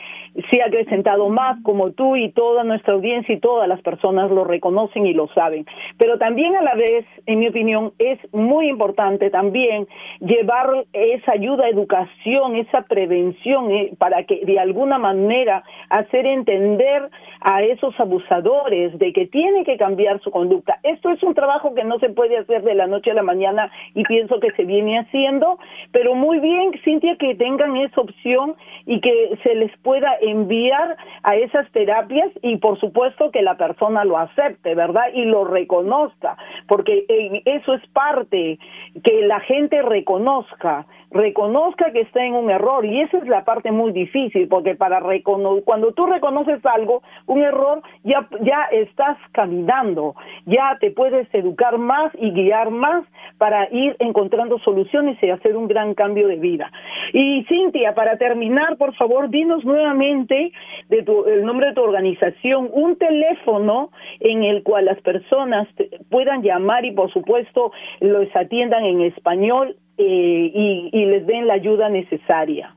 se 0.51 0.63
ha 0.63 0.67
acrecentado 0.67 1.29
más 1.29 1.63
como 1.63 1.91
tú 1.91 2.17
y 2.17 2.31
toda 2.31 2.65
nuestra 2.65 2.95
audiencia 2.95 3.35
y 3.35 3.41
todas 3.41 3.69
las 3.69 3.83
personas 3.83 4.31
lo 4.31 4.45
reconocen 4.45 5.07
y 5.07 5.13
lo 5.13 5.29
saben. 5.29 5.67
Pero 5.99 6.17
también 6.17 6.57
a 6.57 6.63
la 6.63 6.75
vez, 6.75 7.05
en 7.27 7.39
mi 7.39 7.49
opinión, 7.49 7.93
es 7.99 8.19
muy 8.33 8.69
importante 8.69 9.29
también 9.29 9.87
llevar 10.21 10.87
esa 10.95 11.33
ayuda, 11.33 11.69
educación, 11.69 12.57
esa 12.57 12.83
prevención 12.83 13.71
eh, 13.71 13.93
para 13.99 14.25
que 14.25 14.41
de 14.47 14.59
alguna 14.59 14.97
manera 14.97 15.63
hacer 15.91 16.25
en 16.25 16.46
entender 16.47 17.11
a 17.41 17.63
esos 17.63 17.99
abusadores 17.99 18.99
de 18.99 19.13
que 19.13 19.27
tienen 19.27 19.65
que 19.65 19.77
cambiar 19.77 20.21
su 20.21 20.31
conducta. 20.31 20.79
Esto 20.83 21.11
es 21.11 21.23
un 21.23 21.35
trabajo 21.35 21.75
que 21.75 21.85
no 21.85 21.99
se 21.99 22.09
puede 22.09 22.39
hacer 22.39 22.63
de 22.63 22.75
la 22.75 22.87
noche 22.87 23.11
a 23.11 23.15
la 23.15 23.23
mañana 23.23 23.71
y 23.95 24.05
pienso 24.05 24.41
que 24.41 24.53
se 24.53 24.65
viene 24.65 24.99
haciendo, 24.99 25.59
pero 25.93 26.15
muy 26.15 26.39
bien, 26.39 26.73
Cintia, 26.85 27.17
que 27.17 27.35
tengan 27.35 27.77
esa 27.77 28.01
opción 28.01 28.55
y 28.87 29.01
que 29.01 29.39
se 29.43 29.55
les 29.55 29.77
pueda 29.79 30.13
enviar 30.21 30.97
a 31.23 31.37
esas 31.37 31.71
terapias 31.73 32.31
y 32.43 32.57
por 32.57 32.79
supuesto 32.79 33.31
que 33.31 33.43
la 33.43 33.57
persona 33.57 34.05
lo 34.05 34.19
acepte, 34.19 34.75
¿verdad? 34.75 35.07
Y 35.13 35.25
lo 35.25 35.45
reconozca, 35.45 36.37
porque 36.69 37.05
eso 37.45 37.75
es 37.75 37.87
parte, 37.89 38.59
que 39.03 39.23
la 39.23 39.41
gente 39.41 39.83
reconozca 39.83 40.87
reconozca 41.11 41.93
que 41.93 42.01
está 42.01 42.25
en 42.25 42.35
un 42.35 42.51
error 42.51 42.85
y 42.85 43.01
esa 43.01 43.19
es 43.19 43.29
la 43.29 43.45
parte 43.45 43.71
muy 43.71 43.93
difícil 43.93 44.49
porque 44.49 44.75
para 44.75 45.01
cuando 45.23 45.93
tú 45.93 46.07
reconoces 46.07 46.65
algo, 46.67 47.03
un 47.27 47.43
error, 47.43 47.83
ya, 48.05 48.29
ya 48.41 48.65
estás 48.73 49.17
caminando, 49.33 50.15
ya 50.47 50.77
te 50.81 50.91
puedes 50.91 51.33
educar 51.35 51.79
más 51.79 52.13
y 52.19 52.31
guiar 52.33 52.71
más 52.71 53.05
para 53.39 53.69
ir 53.71 53.97
encontrando 53.99 54.59
soluciones 54.61 55.23
y 55.23 55.31
hacer 55.31 55.57
un 55.57 55.69
gran 55.69 55.95
cambio 55.95 56.29
de 56.29 56.37
vida. 56.37 56.71
Y 57.13 57.45
Cintia, 57.45 57.95
para 57.95 58.17
terminar, 58.17 58.77
por 58.77 58.95
favor, 58.95 59.31
dinos 59.31 59.65
nuevamente 59.65 60.53
de 60.89 61.05
el 61.27 61.45
nombre 61.45 61.69
de 61.69 61.75
tu 61.75 61.83
organización, 61.83 62.69
un 62.73 62.97
teléfono 62.97 63.91
en 64.21 64.43
el 64.43 64.63
cual 64.63 64.87
las 64.87 65.01
personas 65.03 65.69
puedan 66.11 66.43
llamar 66.43 66.85
y 66.85 66.93
por 66.93 67.13
supuesto 67.13 67.73
los 68.01 68.29
atiendan 68.35 68.85
en 68.85 69.03
español 69.03 69.77
eh, 69.99 70.91
y, 70.93 71.07
les 71.07 71.27
den 71.27 71.47
la 71.47 71.55
ayuda 71.55 71.89
necesaria. 71.89 72.75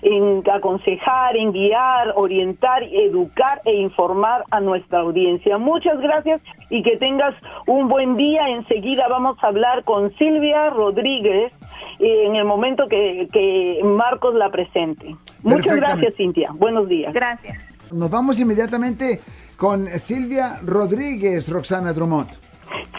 en, 0.01 0.44
aconsejar, 0.50 1.36
en 1.36 1.51
guiar, 1.51 2.13
orientar, 2.16 2.84
educar 2.84 3.62
e 3.66 3.74
informar 3.75 4.46
a 4.51 4.62
nuestra 4.62 5.00
audiencia. 5.00 5.58
Muchas 5.58 6.00
gracias 6.00 6.42
y 6.70 6.82
que 6.82 6.98
tengas 6.98 7.36
un 7.68 7.90
buen 7.90 8.16
día. 8.16 8.48
Enseguida 8.48 9.08
vamos 9.10 9.38
a 9.44 9.48
hablar 9.48 9.84
con 9.84 10.13
Silvia 10.16 10.70
Rodríguez 10.70 11.51
eh, 12.00 12.24
en 12.25 12.36
el 12.36 12.46
momento 12.46 12.88
que, 12.88 13.28
que 13.32 13.82
Marcos 13.84 14.34
la 14.36 14.50
presente. 14.50 15.16
Muchas 15.44 15.75
gracias, 15.75 16.16
Cintia. 16.16 16.51
Buenos 16.54 16.88
días. 16.88 17.13
Gracias. 17.13 17.58
Nos 17.92 18.10
vamos 18.10 18.40
inmediatamente 18.40 19.20
con 19.58 19.88
Silvia 20.00 20.60
Rodríguez, 20.63 21.50
Roxana 21.50 21.92
Drummond. 21.92 22.50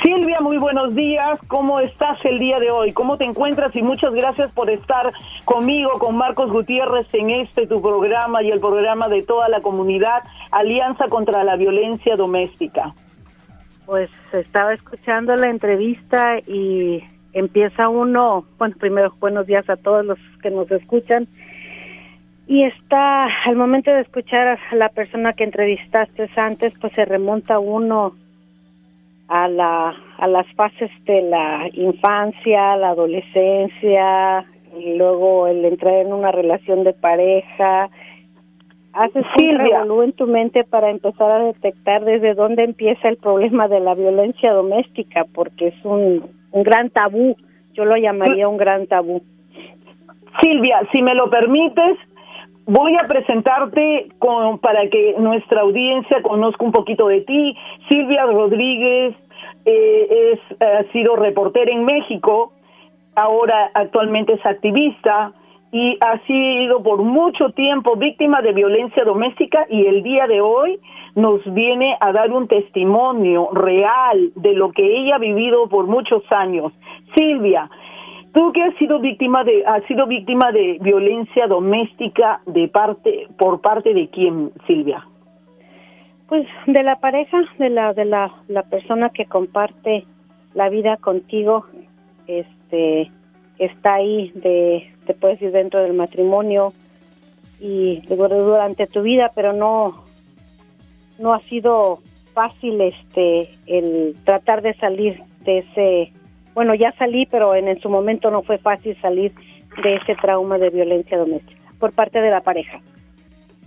Silvia, 0.03 0.41
muy 0.41 0.57
buenos 0.57 0.97
días. 0.97 1.39
¿Cómo 1.47 1.79
estás 1.79 2.19
el 2.25 2.41
día 2.41 2.59
de 2.59 2.73
hoy? 2.73 2.93
¿Cómo 2.93 3.19
te 3.19 3.25
encuentras? 3.25 3.75
Y 3.77 3.83
muchas 3.83 4.13
gracias 4.13 4.51
por 4.51 4.69
estar 4.69 5.13
conmigo, 5.45 5.91
con 6.01 6.17
Marcos 6.17 6.51
Gutiérrez, 6.51 7.07
en 7.15 7.31
este 7.31 7.69
tu 7.69 7.81
programa 7.81 8.43
y 8.43 8.51
el 8.51 8.59
programa 8.59 9.07
de 9.07 9.23
toda 9.23 9.49
la 9.49 9.61
comunidad, 9.61 10.25
Alianza 10.51 11.07
contra 11.09 11.45
la 11.45 11.55
Violencia 11.55 12.17
Doméstica. 12.17 12.95
Pues 13.87 14.11
estaba 14.33 14.75
escuchando 14.75 15.37
la 15.37 15.51
entrevista 15.51 16.39
y 16.49 17.05
empieza 17.33 17.89
uno, 17.89 18.45
bueno, 18.59 18.75
primero 18.81 19.15
buenos 19.21 19.47
días 19.47 19.71
a 19.71 19.77
todos 19.77 20.05
los 20.05 20.19
que 20.43 20.51
nos 20.51 20.69
escuchan. 20.73 21.29
Y 22.49 22.65
está, 22.65 23.27
al 23.45 23.55
momento 23.55 23.93
de 23.93 24.01
escuchar 24.01 24.59
a 24.71 24.75
la 24.75 24.89
persona 24.89 25.33
que 25.33 25.45
entrevistaste 25.45 26.29
antes, 26.37 26.73
pues 26.81 26.93
se 26.95 27.05
remonta 27.05 27.61
uno 27.61 28.15
a, 29.33 29.49
la, 29.49 29.95
a 30.19 30.27
las 30.27 30.47
fases 30.55 30.91
de 31.07 31.23
la 31.23 31.67
infancia, 31.73 32.77
la 32.77 32.91
adolescencia, 32.91 34.45
y 34.79 34.99
luego 34.99 35.47
el 35.47 35.65
entrar 35.65 35.95
en 35.95 36.13
una 36.13 36.33
relación 36.33 36.85
de 36.85 36.93
pareja. 36.93 37.89
Haces 38.93 39.25
un 39.41 39.59
revolú 39.59 40.03
en 40.03 40.13
tu 40.13 40.27
mente 40.27 40.65
para 40.65 40.91
empezar 40.91 41.31
a 41.31 41.45
detectar 41.45 42.05
desde 42.05 42.35
dónde 42.35 42.65
empieza 42.65 43.09
el 43.09 43.17
problema 43.17 43.69
de 43.69 43.81
la 43.81 43.95
violencia 43.95 44.53
doméstica, 44.53 45.25
porque 45.33 45.69
es 45.69 45.85
un, 45.85 46.29
un 46.51 46.63
gran 46.63 46.91
tabú. 46.91 47.35
Yo 47.73 47.87
lo 47.87 47.97
llamaría 47.97 48.49
un 48.49 48.59
gran 48.59 48.87
tabú. 48.87 49.23
Silvia, 50.43 50.81
si 50.93 51.01
me 51.01 51.15
lo 51.15 51.31
permites, 51.31 51.97
voy 52.67 52.95
a 53.03 53.09
presentarte 53.09 54.09
con, 54.19 54.59
para 54.59 54.89
que 54.89 55.15
nuestra 55.19 55.63
audiencia 55.63 56.21
conozca 56.23 56.65
un 56.65 56.73
poquito 56.73 57.09
de 57.09 57.23
ti. 57.23 57.57
Silvia 57.89 58.27
Rodríguez 58.27 59.15
eh, 59.65 60.33
es, 60.33 60.63
ha 60.63 60.91
sido 60.93 61.17
reportera 61.17 61.71
en 61.73 61.85
México, 61.85 62.53
ahora 63.15 63.71
actualmente 63.75 64.35
es 64.35 64.47
activista 64.47 65.33
y 65.71 65.97
ha 66.05 66.19
sido 66.27 66.83
por 66.83 67.03
mucho 67.03 67.51
tiempo 67.51 67.97
víctima 67.97 68.43
de 68.43 68.53
violencia 68.53 69.05
doméstica 69.05 69.67
y 69.71 69.87
el 69.87 70.03
día 70.03 70.27
de 70.27 70.41
hoy 70.41 70.79
nos 71.15 71.41
viene 71.55 71.97
a 72.01 72.13
dar 72.13 72.31
un 72.31 72.49
testimonio 72.49 73.49
real 73.53 74.33
de 74.35 74.55
lo 74.55 74.73
que 74.73 74.85
ella 74.85 75.17
ha 75.17 75.19
vivido 75.19 75.69
por 75.69 75.87
muchos 75.87 76.23
años. 76.31 76.73
Silvia, 77.15 77.71
Tú 78.33 78.51
que 78.53 78.63
has 78.63 78.75
sido 78.77 78.99
víctima 78.99 79.45
de 79.45 79.63
has 79.67 79.85
sido 79.85 80.07
víctima 80.07 80.53
de 80.53 80.79
violencia 80.81 81.47
doméstica 81.47 82.41
de 82.47 82.67
parte 82.69 83.29
por 83.37 83.61
parte 83.61 83.93
de 83.93 84.09
quién, 84.09 84.53
Silvia? 84.67 85.07
Pues 86.33 86.49
de 86.67 86.83
la 86.83 86.97
pareja, 86.97 87.43
de 87.59 87.69
la 87.69 87.93
de 87.93 88.07
la, 88.07 88.33
persona 88.71 89.11
que 89.11 89.27
comparte 89.27 90.07
la 90.55 90.71
vida 90.71 90.97
contigo, 90.97 91.67
este 92.27 93.11
está 93.59 93.97
ahí 93.97 94.33
de 94.37 94.95
te 95.05 95.13
puedes 95.13 95.43
ir 95.43 95.53
dentro 95.53 95.83
del 95.83 95.93
matrimonio 95.93 96.73
y 97.61 98.01
durante 98.07 98.87
tu 98.87 99.03
vida, 99.03 99.31
pero 99.35 99.53
no 99.53 100.05
no 101.19 101.35
ha 101.35 101.41
sido 101.41 101.99
fácil 102.33 102.81
este 102.81 103.51
el 103.67 104.17
tratar 104.25 104.63
de 104.63 104.73
salir 104.73 105.21
de 105.45 105.59
ese 105.59 106.13
bueno, 106.55 106.75
ya 106.75 106.93
salí, 106.93 107.27
pero 107.27 107.55
en, 107.55 107.79
su 107.79 107.91
momento 107.91 108.31
no 108.31 108.41
fue 108.41 108.57
fácil 108.57 108.97
salir 109.03 109.35
de 109.83 109.97
ese 109.97 110.15
trauma 110.15 110.57
de 110.57 110.71
violencia 110.71 111.19
doméstica 111.19 111.61
por 111.79 111.93
parte 111.93 112.23
de 112.23 112.31
la 112.31 112.41
pareja. 112.41 112.81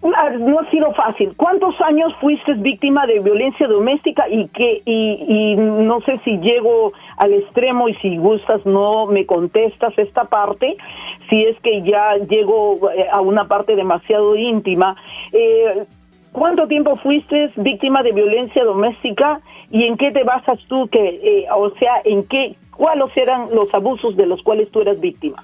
No 0.05 0.59
ha 0.59 0.69
sido 0.69 0.93
fácil. 0.93 1.33
¿Cuántos 1.35 1.79
años 1.81 2.13
fuiste 2.21 2.53
víctima 2.53 3.07
de 3.07 3.19
violencia 3.19 3.67
doméstica 3.67 4.29
y 4.29 4.47
que 4.49 4.81
y, 4.85 5.55
no 5.55 5.99
sé 6.01 6.19
si 6.23 6.37
llego 6.37 6.93
al 7.17 7.33
extremo 7.33 7.89
y 7.89 7.95
si 7.95 8.17
gustas 8.17 8.65
no 8.65 9.07
me 9.07 9.25
contestas 9.25 9.97
esta 9.97 10.25
parte, 10.25 10.77
si 11.29 11.43
es 11.45 11.59
que 11.61 11.81
ya 11.81 12.17
llego 12.17 12.91
eh, 12.91 13.07
a 13.11 13.21
una 13.21 13.47
parte 13.47 13.75
demasiado 13.75 14.35
íntima. 14.35 14.95
Eh, 15.33 15.85
¿Cuánto 16.31 16.67
tiempo 16.67 16.97
fuiste 16.97 17.51
víctima 17.55 18.03
de 18.03 18.11
violencia 18.11 18.63
doméstica 18.63 19.39
y 19.71 19.85
en 19.85 19.97
qué 19.97 20.11
te 20.11 20.23
basas 20.23 20.59
tú 20.67 20.87
que, 20.89 20.99
eh, 21.01 21.47
o 21.55 21.69
sea, 21.71 22.01
en 22.03 22.27
qué 22.27 22.55
¿Cuáles 22.75 23.15
eran 23.15 23.49
los 23.55 23.73
abusos 23.73 24.17
de 24.17 24.25
los 24.25 24.41
cuales 24.43 24.69
tú 24.69 24.81
eras 24.81 24.99
víctima? 24.99 25.43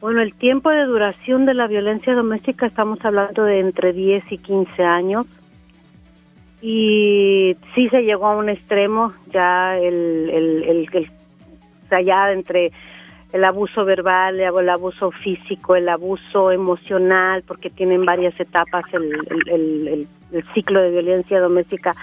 Bueno, 0.00 0.22
el 0.22 0.32
tiempo 0.34 0.70
de 0.70 0.84
duración 0.84 1.44
de 1.44 1.54
la 1.54 1.66
violencia 1.66 2.14
doméstica 2.14 2.66
estamos 2.66 3.04
hablando 3.04 3.42
de 3.44 3.58
entre 3.58 3.92
10 3.92 4.30
y 4.30 4.38
15 4.38 4.84
años. 4.84 5.26
Y 6.62 7.56
sí 7.74 7.88
se 7.88 8.02
llegó 8.02 8.26
a 8.26 8.36
un 8.36 8.48
extremo, 8.48 9.12
ya 9.32 9.76
el, 9.76 10.30
el, 10.30 10.62
el, 10.64 11.10
sea, 11.88 12.00
ya 12.00 12.32
entre 12.32 12.72
el 13.32 13.44
abuso 13.44 13.84
verbal, 13.84 14.40
el 14.40 14.68
abuso 14.68 15.10
físico, 15.10 15.76
el 15.76 15.88
abuso 15.88 16.50
emocional, 16.50 17.42
porque 17.46 17.70
tienen 17.70 18.04
varias 18.04 18.38
etapas 18.40 18.84
el, 18.92 20.06
el 20.32 20.44
ciclo 20.54 20.80
de 20.80 20.90
violencia 20.90 21.40
doméstica 21.40 21.94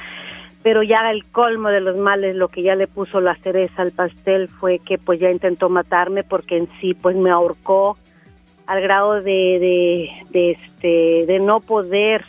pero 0.65 0.82
ya 0.82 1.12
el 1.12 1.23
colmo 1.25 1.69
de 1.69 1.80
los 1.80 1.95
males, 1.95 2.36
lo 2.36 2.47
que 2.47 2.63
ya 2.63 2.73
le 2.73 2.88
puso 2.88 3.21
la 3.21 3.36
cereza 3.36 3.84
al 3.84 3.91
pastel 3.91 4.47
fue 4.47 4.80
que 4.80 4.97
pues 4.97 5.19
ya 5.19 5.30
intentó 5.30 5.69
matarme 5.69 6.23
porque 6.23 6.58
en 6.58 6.67
sí 6.82 6.95
pues 6.95 7.15
me 7.15 7.30
ahorcó 7.30 7.99
al 8.65 8.82
grado 8.82 9.21
de, 9.21 10.10
de, 10.32 10.51
este 10.51 11.28
de 11.28 11.39
no 11.39 11.60
poder. 11.60 12.25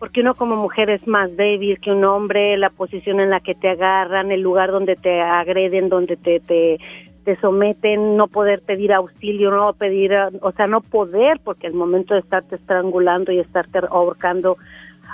Porque 0.00 0.20
uno 0.20 0.34
como 0.34 0.56
mujer 0.56 0.90
es 0.90 1.06
más 1.06 1.36
débil 1.36 1.78
que 1.78 1.92
un 1.92 2.02
hombre, 2.02 2.56
la 2.56 2.70
posición 2.70 3.20
en 3.20 3.30
la 3.30 3.38
que 3.38 3.54
te 3.54 3.68
agarran, 3.68 4.32
el 4.32 4.40
lugar 4.40 4.72
donde 4.72 4.96
te 4.96 5.20
agreden, 5.20 5.88
donde 5.88 6.16
te, 6.16 6.40
te, 6.40 6.80
te 7.24 7.36
someten, 7.36 8.16
no 8.16 8.26
poder 8.26 8.62
pedir 8.62 8.92
auxilio, 8.92 9.52
no 9.52 9.74
pedir, 9.74 10.12
o 10.40 10.50
sea, 10.50 10.66
no 10.66 10.80
poder, 10.80 11.38
porque 11.44 11.68
el 11.68 11.74
momento 11.74 12.14
de 12.14 12.20
estarte 12.20 12.56
estrangulando 12.56 13.30
y 13.30 13.38
estarte 13.38 13.78
ahorcando, 13.88 14.56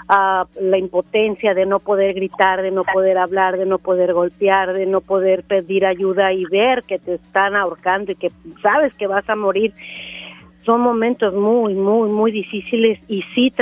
a 0.09 0.47
la 0.61 0.79
impotencia 0.79 1.55
de 1.55 1.67
no 1.67 1.81
poder 1.81 2.15
gritar, 2.15 2.63
de 2.63 2.71
no 2.71 2.85
poder 2.85 3.19
hablar, 3.19 3.57
de 3.57 3.67
no 3.67 3.79
poder 3.79 4.13
golpear, 4.13 4.73
de 4.73 4.87
no 4.87 5.01
poder 5.01 5.43
pedir 5.43 5.85
ayuda 5.85 6.33
y 6.33 6.45
ver 6.45 6.85
que 6.85 6.99
te 6.99 7.15
están 7.15 7.57
ahorcando 7.57 8.13
y 8.13 8.17
que 8.17 8.31
sabes 8.63 8.95
que 8.95 9.07
vas 9.07 9.29
a 9.29 9.35
morir. 9.35 9.73
Son 10.65 10.81
momentos 10.81 11.35
muy, 11.35 11.75
muy, 11.75 12.09
muy 12.09 12.31
difíciles 12.31 13.01
y 13.09 13.23
sí, 13.35 13.53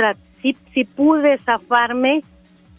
sí, 0.41 0.55
sí 0.73 0.83
pude 0.83 1.37
zafarme, 1.39 2.21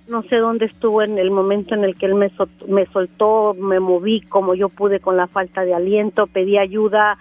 no 0.08 0.22
sé 0.22 0.36
dónde 0.36 0.66
estuvo 0.66 1.02
en 1.02 1.18
el 1.18 1.32
momento 1.32 1.74
en 1.74 1.84
el 1.84 1.96
que 1.96 2.06
él 2.06 2.14
me, 2.14 2.30
me 2.68 2.86
soltó, 2.86 3.54
me 3.54 3.80
moví 3.80 4.20
como 4.20 4.54
yo 4.54 4.68
pude 4.68 5.00
con 5.00 5.16
la 5.16 5.26
falta 5.26 5.64
de 5.64 5.74
aliento, 5.74 6.28
pedí 6.28 6.58
ayuda, 6.58 7.18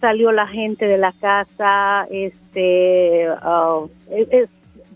salió 0.00 0.32
la 0.32 0.46
gente 0.46 0.86
de 0.86 0.98
la 0.98 1.12
casa, 1.12 2.06
este, 2.10 3.26
uh, 3.30 3.88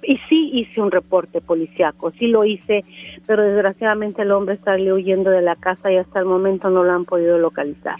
y 0.02 0.18
sí 0.28 0.50
hice 0.52 0.80
un 0.80 0.90
reporte 0.90 1.40
policiaco, 1.40 2.10
sí 2.12 2.26
lo 2.26 2.44
hice, 2.44 2.84
pero 3.26 3.42
desgraciadamente 3.42 4.22
el 4.22 4.32
hombre 4.32 4.56
salió 4.58 4.94
huyendo 4.94 5.30
de 5.30 5.42
la 5.42 5.56
casa 5.56 5.90
y 5.92 5.96
hasta 5.96 6.20
el 6.20 6.26
momento 6.26 6.70
no 6.70 6.84
lo 6.84 6.92
han 6.92 7.04
podido 7.04 7.38
localizar. 7.38 7.96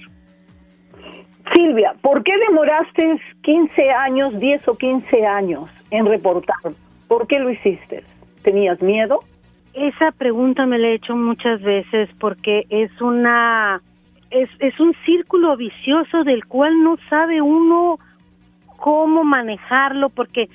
Silvia, 1.53 1.95
¿por 2.03 2.23
qué 2.23 2.33
demoraste 2.49 3.21
15 3.43 3.91
años, 3.91 4.39
10 4.39 4.69
o 4.69 4.77
15 4.77 5.27
años 5.27 5.71
en 5.91 6.07
reportar? 6.07 6.57
¿Por 7.07 7.27
qué 7.27 7.39
lo 7.39 7.51
hiciste? 7.51 8.05
¿Tenías 8.43 8.83
miedo? 8.83 9.21
Esa 9.73 10.13
pregunta 10.13 10.67
me 10.67 10.79
la 10.79 10.89
he 10.89 10.95
hecho 10.95 11.17
muchas 11.17 11.63
veces 11.63 12.09
porque 12.19 12.67
es 12.69 12.91
una 13.01 13.81
es, 14.31 14.51
es 14.59 14.79
un 14.79 14.95
círculo 15.07 15.57
vicioso 15.57 16.25
del 16.25 16.45
cual 16.47 16.83
no 16.83 16.97
sabe 17.09 17.41
uno 17.41 17.99
cómo 18.77 19.25
manejarlo 19.25 20.11
porque 20.11 20.49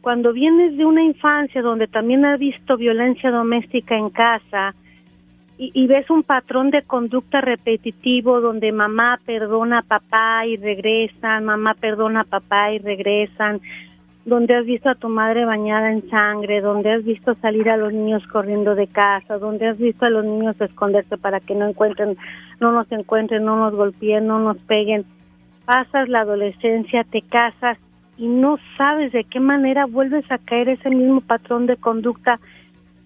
cuando 0.00 0.32
vienes 0.32 0.76
de 0.76 0.84
una 0.84 1.02
infancia 1.02 1.62
donde 1.62 1.86
también 1.86 2.24
has 2.24 2.38
visto 2.38 2.76
violencia 2.76 3.30
doméstica 3.30 3.96
en 3.96 4.10
casa 4.10 4.74
y, 5.60 5.88
ves 5.88 6.08
un 6.08 6.22
patrón 6.22 6.70
de 6.70 6.82
conducta 6.82 7.40
repetitivo 7.40 8.40
donde 8.40 8.70
mamá 8.70 9.18
perdona 9.26 9.80
a 9.80 9.82
papá 9.82 10.46
y 10.46 10.56
regresan, 10.56 11.44
mamá 11.44 11.74
perdona 11.74 12.20
a 12.20 12.24
papá 12.24 12.70
y 12.70 12.78
regresan, 12.78 13.60
donde 14.24 14.54
has 14.54 14.64
visto 14.64 14.88
a 14.88 14.94
tu 14.94 15.08
madre 15.08 15.44
bañada 15.44 15.90
en 15.90 16.08
sangre, 16.10 16.60
donde 16.60 16.92
has 16.92 17.02
visto 17.02 17.34
salir 17.42 17.68
a 17.70 17.76
los 17.76 17.92
niños 17.92 18.24
corriendo 18.28 18.76
de 18.76 18.86
casa, 18.86 19.38
donde 19.38 19.66
has 19.66 19.78
visto 19.78 20.04
a 20.06 20.10
los 20.10 20.24
niños 20.24 20.54
esconderse 20.60 21.18
para 21.18 21.40
que 21.40 21.56
no 21.56 21.66
encuentren, 21.66 22.16
no 22.60 22.70
nos 22.70 22.90
encuentren, 22.92 23.44
no 23.44 23.56
nos 23.56 23.74
golpeen, 23.74 24.28
no 24.28 24.38
nos 24.38 24.58
peguen. 24.58 25.06
Pasas 25.64 26.08
la 26.08 26.20
adolescencia, 26.20 27.02
te 27.02 27.22
casas 27.22 27.78
y 28.18 28.26
no 28.26 28.58
sabes 28.76 29.12
de 29.12 29.24
qué 29.24 29.38
manera 29.40 29.86
vuelves 29.86 30.30
a 30.30 30.38
caer 30.38 30.68
ese 30.68 30.90
mismo 30.90 31.20
patrón 31.20 31.66
de 31.66 31.76
conducta 31.76 32.40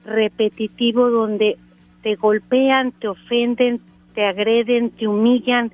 repetitivo 0.06 1.10
donde 1.10 1.58
te 2.02 2.16
golpean, 2.16 2.92
te 2.92 3.08
ofenden, 3.08 3.80
te 4.14 4.24
agreden, 4.24 4.90
te 4.90 5.06
humillan 5.06 5.70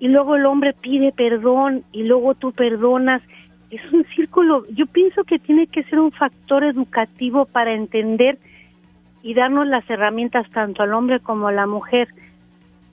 y 0.00 0.08
luego 0.08 0.36
el 0.36 0.46
hombre 0.46 0.74
pide 0.74 1.12
perdón 1.12 1.84
y 1.92 2.02
luego 2.02 2.34
tú 2.34 2.52
perdonas. 2.52 3.22
Es 3.70 3.80
un 3.92 4.04
círculo, 4.14 4.66
yo 4.70 4.86
pienso 4.86 5.24
que 5.24 5.38
tiene 5.38 5.66
que 5.66 5.84
ser 5.84 6.00
un 6.00 6.12
factor 6.12 6.64
educativo 6.64 7.46
para 7.46 7.72
entender 7.72 8.38
y 9.22 9.34
darnos 9.34 9.66
las 9.66 9.88
herramientas 9.88 10.50
tanto 10.50 10.82
al 10.82 10.92
hombre 10.92 11.20
como 11.20 11.48
a 11.48 11.52
la 11.52 11.66
mujer 11.66 12.08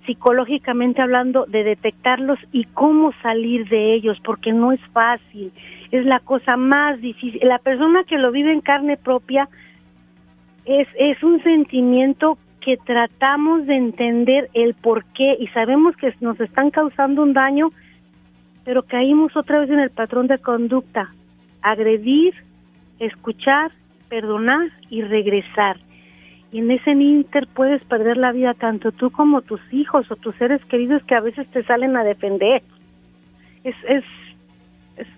psicológicamente 0.06 1.02
hablando, 1.02 1.46
de 1.46 1.64
detectarlos 1.64 2.40
y 2.52 2.66
cómo 2.66 3.14
salir 3.22 3.68
de 3.70 3.94
ellos, 3.94 4.20
porque 4.24 4.52
no 4.52 4.72
es 4.72 4.82
fácil, 4.94 5.52
es 5.92 6.06
la 6.06 6.20
cosa 6.20 6.58
más 6.58 7.00
difícil. 7.02 7.42
La 7.44 7.60
persona 7.60 8.04
que 8.04 8.18
lo 8.18 8.32
vive 8.32 8.52
en 8.52 8.62
carne 8.62 8.98
propia 8.98 9.48
es, 10.66 10.88
es 10.98 11.22
un 11.24 11.42
sentimiento 11.44 12.38
que 12.62 12.78
tratamos 12.78 13.66
de 13.66 13.76
entender 13.76 14.50
el 14.54 14.74
por 14.76 15.04
qué 15.14 15.36
y 15.40 15.48
sabemos 15.48 15.96
que 15.98 16.14
nos 16.22 16.40
están 16.40 16.70
causando 16.70 17.24
un 17.24 17.34
daño, 17.34 17.72
pero 18.64 18.84
caímos 18.84 19.36
otra 19.36 19.60
vez 19.60 19.70
en 19.70 19.80
el 19.80 19.90
patrón 19.90 20.28
de 20.28 20.38
conducta, 20.38 21.10
agredir, 21.62 22.36
escuchar, 23.00 23.72
perdonar 24.10 24.70
y 24.90 25.02
regresar 25.02 25.78
y 26.52 26.60
en 26.60 26.72
ese 26.72 26.92
inter 26.92 27.48
puedes 27.48 27.84
perder 27.86 28.18
la 28.18 28.32
vida 28.32 28.54
tanto 28.54 28.92
tú 28.92 29.10
como 29.10 29.42
tus 29.42 29.62
hijos 29.72 30.10
o 30.12 30.16
tus 30.18 30.36
seres 30.36 30.64
queridos 30.66 31.02
que 31.04 31.16
a 31.16 31.22
veces 31.22 31.48
te 31.48 31.64
salen 31.64 31.96
a 31.96 32.04
defender. 32.04 32.62
Es, 33.64 33.76
es, 33.88 34.04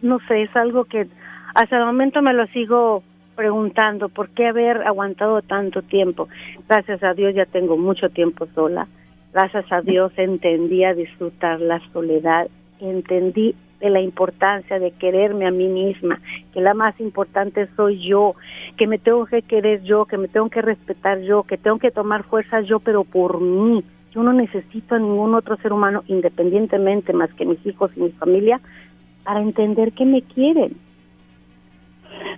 no 0.01 0.19
sé, 0.27 0.43
es 0.43 0.55
algo 0.55 0.85
que 0.85 1.07
hasta 1.55 1.77
el 1.77 1.85
momento 1.85 2.21
me 2.21 2.33
lo 2.33 2.45
sigo 2.47 3.03
preguntando, 3.35 4.09
¿por 4.09 4.29
qué 4.29 4.47
haber 4.47 4.83
aguantado 4.83 5.41
tanto 5.41 5.81
tiempo? 5.81 6.29
Gracias 6.69 7.01
a 7.03 7.15
Dios 7.15 7.33
ya 7.33 7.45
tengo 7.45 7.77
mucho 7.77 8.09
tiempo 8.09 8.47
sola. 8.53 8.87
Gracias 9.33 9.65
a 9.71 9.81
Dios 9.81 10.11
entendí 10.17 10.83
a 10.83 10.93
disfrutar 10.93 11.59
la 11.59 11.79
soledad, 11.91 12.47
entendí 12.79 13.55
de 13.83 13.89
la 13.89 13.99
importancia 13.99 14.79
de 14.79 14.91
quererme 14.91 15.45
a 15.45 15.51
mí 15.51 15.67
misma, 15.67 16.21
que 16.53 16.61
la 16.61 16.73
más 16.73 16.97
importante 17.01 17.67
soy 17.75 17.99
yo, 17.99 18.33
que 18.77 18.87
me 18.87 18.97
tengo 18.97 19.25
que 19.25 19.41
querer 19.41 19.83
yo, 19.83 20.05
que 20.05 20.17
me 20.17 20.29
tengo 20.29 20.49
que 20.49 20.61
respetar 20.61 21.19
yo, 21.19 21.43
que 21.43 21.57
tengo 21.57 21.79
que 21.79 21.91
tomar 21.91 22.23
fuerzas 22.23 22.65
yo, 22.65 22.79
pero 22.79 23.03
por 23.03 23.41
mí. 23.41 23.83
Yo 24.13 24.23
no 24.23 24.31
necesito 24.31 24.95
a 24.95 24.99
ningún 24.99 25.35
otro 25.35 25.57
ser 25.57 25.73
humano, 25.73 26.03
independientemente 26.07 27.11
más 27.11 27.33
que 27.33 27.45
mis 27.45 27.63
hijos 27.65 27.91
y 27.97 28.01
mi 28.01 28.11
familia, 28.11 28.61
para 29.25 29.41
entender 29.41 29.91
que 29.91 30.05
me 30.05 30.21
quieren. 30.21 30.77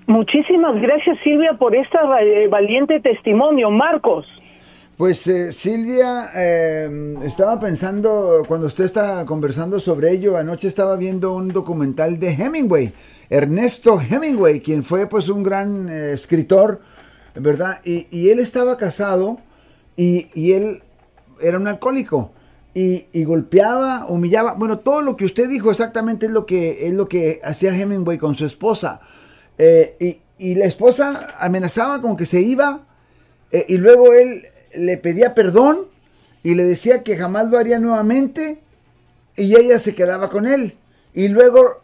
Muchísimas 0.07 0.81
gracias 0.81 1.19
Silvia 1.23 1.53
por 1.53 1.75
este 1.75 1.97
valiente 2.49 2.99
testimonio. 3.01 3.69
Marcos. 3.69 4.25
Pues 4.97 5.27
eh, 5.27 5.51
Silvia, 5.51 6.29
eh, 6.33 7.17
estaba 7.25 7.59
pensando, 7.59 8.43
cuando 8.47 8.67
usted 8.67 8.85
estaba 8.85 9.25
conversando 9.25 9.77
sobre 9.77 10.11
ello, 10.11 10.37
anoche 10.37 10.69
estaba 10.69 10.95
viendo 10.95 11.33
un 11.33 11.49
documental 11.49 12.17
de 12.17 12.29
Hemingway, 12.29 12.93
Ernesto 13.29 13.99
Hemingway, 13.99 14.61
quien 14.61 14.85
fue 14.85 15.07
pues 15.07 15.27
un 15.27 15.43
gran 15.43 15.89
eh, 15.89 16.13
escritor, 16.13 16.79
¿verdad? 17.35 17.81
Y, 17.83 18.29
él 18.29 18.39
estaba 18.39 18.77
casado 18.77 19.39
y, 19.97 20.53
él 20.53 20.81
era 21.41 21.57
un 21.57 21.67
alcohólico 21.67 22.31
y, 22.73 23.21
golpeaba, 23.25 24.05
humillaba, 24.07 24.53
bueno, 24.53 24.79
todo 24.79 25.01
lo 25.01 25.17
que 25.17 25.25
usted 25.25 25.49
dijo 25.49 25.71
exactamente 25.71 26.27
es 26.27 26.31
lo 26.31 26.45
que, 26.45 26.87
es 26.87 26.93
lo 26.93 27.09
que 27.09 27.41
hacía 27.43 27.77
Hemingway 27.77 28.17
con 28.17 28.35
su 28.35 28.45
esposa. 28.45 29.01
y, 29.59 30.21
y 30.37 30.55
la 30.55 30.65
esposa 30.65 31.35
amenazaba 31.37 31.99
con 31.99 32.15
que 32.15 32.25
se 32.25 32.39
iba 32.39 32.87
y 33.67 33.77
luego 33.77 34.13
él 34.13 34.47
le 34.77 34.97
pedía 34.97 35.33
perdón 35.33 35.87
y 36.43 36.55
le 36.55 36.63
decía 36.63 37.03
que 37.03 37.17
jamás 37.17 37.49
lo 37.49 37.57
haría 37.57 37.79
nuevamente 37.79 38.61
y 39.35 39.55
ella 39.55 39.79
se 39.79 39.95
quedaba 39.95 40.29
con 40.29 40.45
él. 40.45 40.75
Y 41.13 41.27
luego, 41.29 41.81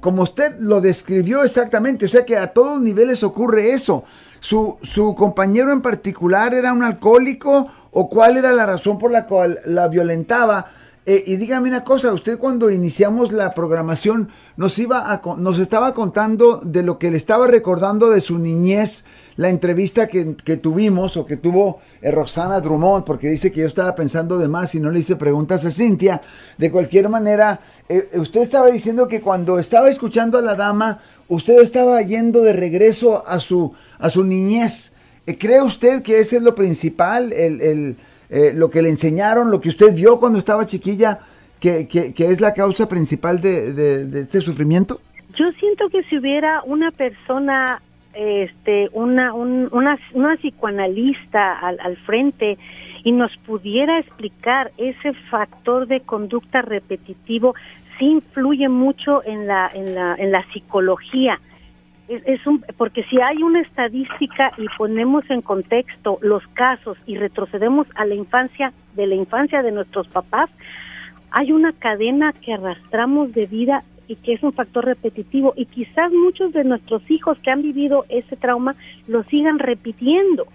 como 0.00 0.22
usted 0.22 0.56
lo 0.58 0.80
describió 0.80 1.44
exactamente, 1.44 2.06
o 2.06 2.08
sea 2.08 2.24
que 2.24 2.36
a 2.36 2.48
todos 2.48 2.80
niveles 2.80 3.22
ocurre 3.22 3.70
eso. 3.70 4.04
Su, 4.40 4.78
su 4.82 5.14
compañero 5.14 5.70
en 5.72 5.82
particular 5.82 6.54
era 6.54 6.72
un 6.72 6.82
alcohólico 6.82 7.70
o 7.92 8.08
cuál 8.08 8.36
era 8.36 8.52
la 8.52 8.66
razón 8.66 8.98
por 8.98 9.10
la 9.10 9.26
cual 9.26 9.60
la 9.64 9.88
violentaba. 9.88 10.72
Eh, 11.06 11.24
y 11.26 11.36
dígame 11.36 11.68
una 11.68 11.82
cosa, 11.82 12.12
usted 12.12 12.38
cuando 12.38 12.70
iniciamos 12.70 13.32
la 13.32 13.54
programación 13.54 14.28
nos 14.56 14.78
iba 14.78 15.12
a, 15.12 15.22
nos 15.36 15.58
estaba 15.58 15.94
contando 15.94 16.60
de 16.62 16.82
lo 16.82 16.98
que 16.98 17.10
le 17.10 17.16
estaba 17.16 17.46
recordando 17.46 18.10
de 18.10 18.20
su 18.20 18.38
niñez 18.38 19.04
la 19.36 19.48
entrevista 19.48 20.06
que, 20.06 20.24
tuvimos 20.56 21.16
o 21.16 21.26
que 21.26 21.36
tuvo 21.36 21.80
eh, 22.02 22.10
Roxana 22.10 22.60
Drummond, 22.60 23.04
porque 23.04 23.28
dice 23.28 23.52
que 23.52 23.60
yo 23.60 23.66
estaba 23.66 23.94
pensando 23.94 24.38
de 24.38 24.48
más 24.48 24.74
y 24.74 24.80
no 24.80 24.90
le 24.90 25.00
hice 25.00 25.16
preguntas 25.16 25.64
a 25.64 25.70
Cintia. 25.70 26.20
De 26.58 26.70
cualquier 26.70 27.08
manera, 27.08 27.60
eh, 27.88 28.08
usted 28.14 28.42
estaba 28.42 28.68
diciendo 28.68 29.08
que 29.08 29.20
cuando 29.20 29.58
estaba 29.58 29.88
escuchando 29.88 30.38
a 30.38 30.42
la 30.42 30.54
dama, 30.54 31.00
usted 31.28 31.60
estaba 31.60 32.02
yendo 32.02 32.42
de 32.42 32.52
regreso 32.52 33.26
a 33.26 33.40
su, 33.40 33.72
a 33.98 34.10
su 34.10 34.24
niñez. 34.24 34.92
Eh, 35.26 35.38
¿Cree 35.38 35.62
usted 35.62 36.02
que 36.02 36.20
ese 36.20 36.36
es 36.36 36.42
lo 36.42 36.54
principal, 36.54 37.32
el, 37.32 37.96
lo 38.54 38.70
que 38.70 38.82
le 38.82 38.90
enseñaron, 38.90 39.50
lo 39.50 39.60
que 39.60 39.70
usted 39.70 39.94
vio 39.94 40.20
cuando 40.20 40.38
estaba 40.38 40.66
chiquilla, 40.66 41.20
que, 41.58 42.14
es 42.16 42.40
la 42.40 42.52
causa 42.54 42.88
principal 42.88 43.40
de, 43.40 43.72
de 43.72 44.20
este 44.20 44.40
sufrimiento? 44.40 45.00
Yo 45.38 45.50
siento 45.58 45.88
que 45.88 46.02
si 46.04 46.18
hubiera 46.18 46.62
una 46.64 46.90
persona 46.90 47.80
este, 48.14 48.88
una, 48.92 49.32
una, 49.32 49.98
una 50.12 50.36
psicoanalista 50.36 51.58
al, 51.58 51.78
al 51.80 51.96
frente 51.98 52.58
y 53.04 53.12
nos 53.12 53.34
pudiera 53.38 53.98
explicar 53.98 54.72
ese 54.76 55.12
factor 55.30 55.86
de 55.86 56.00
conducta 56.00 56.62
repetitivo, 56.62 57.54
sí 57.98 58.06
influye 58.06 58.68
mucho 58.68 59.24
en 59.24 59.46
la, 59.46 59.70
en 59.72 59.94
la, 59.94 60.14
en 60.16 60.32
la 60.32 60.44
psicología. 60.52 61.40
Es, 62.08 62.44
un, 62.44 62.64
porque 62.76 63.04
si 63.04 63.20
hay 63.20 63.36
una 63.42 63.60
estadística 63.60 64.50
y 64.58 64.66
ponemos 64.76 65.30
en 65.30 65.42
contexto 65.42 66.18
los 66.22 66.44
casos 66.48 66.98
y 67.06 67.16
retrocedemos 67.16 67.86
a 67.94 68.04
la 68.04 68.16
infancia, 68.16 68.72
de 68.94 69.06
la 69.06 69.14
infancia 69.14 69.62
de 69.62 69.70
nuestros 69.70 70.08
papás, 70.08 70.50
hay 71.30 71.52
una 71.52 71.72
cadena 71.72 72.32
que 72.32 72.54
arrastramos 72.54 73.32
de 73.32 73.46
vida 73.46 73.84
y 74.10 74.16
que 74.16 74.32
es 74.32 74.42
un 74.42 74.52
factor 74.52 74.84
repetitivo 74.84 75.54
y 75.56 75.66
quizás 75.66 76.10
muchos 76.10 76.52
de 76.52 76.64
nuestros 76.64 77.08
hijos 77.08 77.38
que 77.38 77.50
han 77.52 77.62
vivido 77.62 78.04
ese 78.08 78.36
trauma 78.36 78.74
lo 79.06 79.22
sigan 79.24 79.60
repitiendo. 79.60 80.46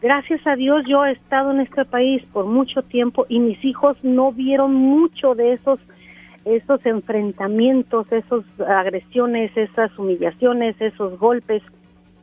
Gracias 0.00 0.46
a 0.46 0.56
Dios 0.56 0.82
yo 0.88 1.04
he 1.04 1.12
estado 1.12 1.50
en 1.50 1.60
este 1.60 1.84
país 1.84 2.22
por 2.32 2.46
mucho 2.46 2.80
tiempo 2.80 3.26
y 3.28 3.38
mis 3.38 3.62
hijos 3.66 3.98
no 4.02 4.32
vieron 4.32 4.74
mucho 4.74 5.34
de 5.34 5.52
esos 5.52 5.78
esos 6.46 6.86
enfrentamientos, 6.86 8.10
esas 8.10 8.44
agresiones, 8.66 9.54
esas 9.56 9.90
humillaciones, 9.98 10.80
esos 10.80 11.18
golpes. 11.18 11.62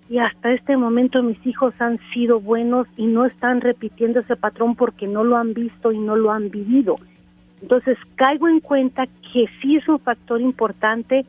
Y 0.10 0.18
hasta 0.18 0.54
este 0.54 0.76
momento 0.76 1.22
mis 1.22 1.46
hijos 1.46 1.74
han 1.78 2.00
sido 2.14 2.40
buenos 2.40 2.88
y 2.98 3.06
no 3.06 3.26
están 3.26 3.62
repitiendo 3.62 4.22
ese 4.22 4.38
patrón 4.38 4.76
porque 4.76 5.06
no 5.06 5.24
lo 5.24 5.38
han 5.38 5.54
visto 5.54 5.92
y 5.92 6.00
no 6.00 6.16
lo 6.16 6.32
han 6.32 6.50
vivido. 6.50 6.96
Entonces 7.64 7.98
caigo 8.16 8.50
en 8.50 8.60
cuenta 8.60 9.06
que 9.06 9.46
sí 9.62 9.78
es 9.78 9.88
un 9.88 9.98
factor 9.98 10.42
importante 10.42 11.26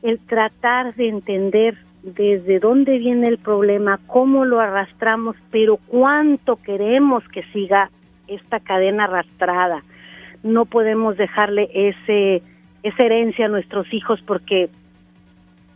el 0.00 0.20
tratar 0.20 0.94
de 0.94 1.08
entender 1.08 1.76
desde 2.04 2.60
dónde 2.60 2.98
viene 2.98 3.26
el 3.26 3.38
problema, 3.38 3.98
cómo 4.06 4.44
lo 4.44 4.60
arrastramos, 4.60 5.34
pero 5.50 5.78
cuánto 5.88 6.54
queremos 6.54 7.26
que 7.30 7.42
siga 7.52 7.90
esta 8.28 8.60
cadena 8.60 9.04
arrastrada. 9.04 9.82
No 10.44 10.66
podemos 10.66 11.16
dejarle 11.16 11.68
ese 11.74 12.42
esa 12.84 13.04
herencia 13.04 13.46
a 13.46 13.48
nuestros 13.48 13.92
hijos 13.92 14.20
porque 14.24 14.70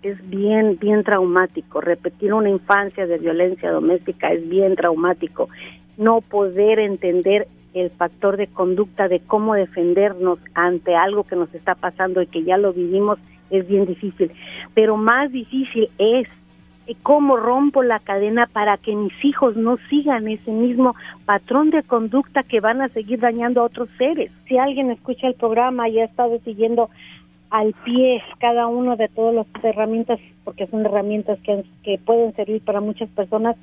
es 0.03 0.31
bien 0.31 0.79
bien 0.81 1.03
traumático. 1.03 1.81
Repetir 1.81 2.33
una 2.33 2.49
infancia 2.49 3.09
de 3.09 3.19
violencia 3.19 3.73
doméstica 3.73 4.33
es 4.33 4.49
bien 4.49 4.77
traumático. 4.77 5.49
No 5.97 6.21
poder 6.21 6.79
entender 6.79 7.49
el 7.75 7.91
factor 7.91 8.37
de 8.37 8.47
conducta 8.47 9.09
de 9.09 9.21
cómo 9.21 9.55
defendernos 9.55 10.39
ante 10.55 10.95
algo 10.95 11.25
que 11.25 11.37
nos 11.37 11.53
está 11.55 11.75
pasando 11.75 12.23
y 12.23 12.27
que 12.27 12.45
ya 12.45 12.57
lo 12.57 12.73
vivimos 12.73 13.19
es 13.51 13.69
bien 13.69 13.85
difícil 13.87 14.33
pero 14.75 14.97
más 14.97 15.31
difícil 15.33 15.91
es 15.99 16.29
cómo 17.03 17.37
rompo 17.37 17.83
la 17.83 17.99
cadena 17.99 18.47
para 18.47 18.77
que 18.77 18.95
mis 18.95 19.13
hijos 19.25 19.57
no 19.57 19.79
sigan 19.89 20.29
ese 20.29 20.51
mismo 20.51 20.95
patrón 21.25 21.71
de 21.71 21.83
conducta 21.83 22.43
que 22.43 22.61
van 22.61 22.83
a 22.83 22.89
seguir 22.89 23.21
dañando 23.21 23.61
a 23.61 23.65
otros 23.65 23.89
seres. 23.97 24.31
Si 24.47 24.59
alguien 24.59 24.91
escucha 24.91 25.29
el 25.29 25.35
programa 25.35 25.89
y 25.89 26.01
ha 26.01 26.05
estado 26.05 26.39
siguiendo 26.45 26.91
al 27.49 27.73
pie 27.85 28.23
cada 28.39 28.67
una 28.67 28.97
de 28.97 29.09
todas 29.09 29.35
las 29.35 29.65
herramientas, 29.65 30.21
porque 30.45 30.67
son 30.67 30.85
herramientas 30.85 31.39
que, 31.41 31.65
que 31.83 31.99
pueden 31.99 32.35
servir 32.35 32.61
para 32.63 32.81
muchas 32.81 33.09
personas, 33.11 33.57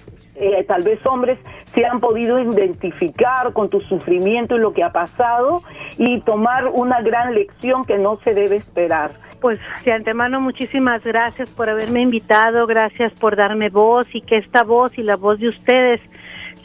tal 0.68 0.82
vez 0.82 1.04
hombres, 1.04 1.40
se 1.74 1.84
han 1.84 1.98
podido 1.98 2.38
identificar 2.38 3.52
con 3.52 3.68
tu 3.68 3.80
sufrimiento 3.80 4.54
y 4.54 4.60
lo 4.60 4.72
que 4.72 4.84
ha 4.84 4.90
pasado 4.90 5.62
y 5.98 6.20
tomar 6.20 6.66
una 6.66 7.00
gran 7.02 7.34
lección 7.34 7.84
que 7.84 7.98
no 7.98 8.14
se 8.14 8.32
debe 8.32 8.56
esperar. 8.56 9.10
Pues 9.40 9.58
de 9.84 9.92
antemano 9.92 10.40
muchísimas 10.40 11.02
gracias 11.02 11.50
por 11.50 11.68
haberme 11.68 12.00
invitado, 12.00 12.66
gracias 12.68 13.12
por 13.14 13.34
darme 13.34 13.70
voz 13.70 14.06
y 14.14 14.20
que 14.20 14.36
esta 14.36 14.62
voz 14.62 14.96
y 14.96 15.02
la 15.02 15.16
voz 15.16 15.40
de 15.40 15.48
ustedes 15.48 16.00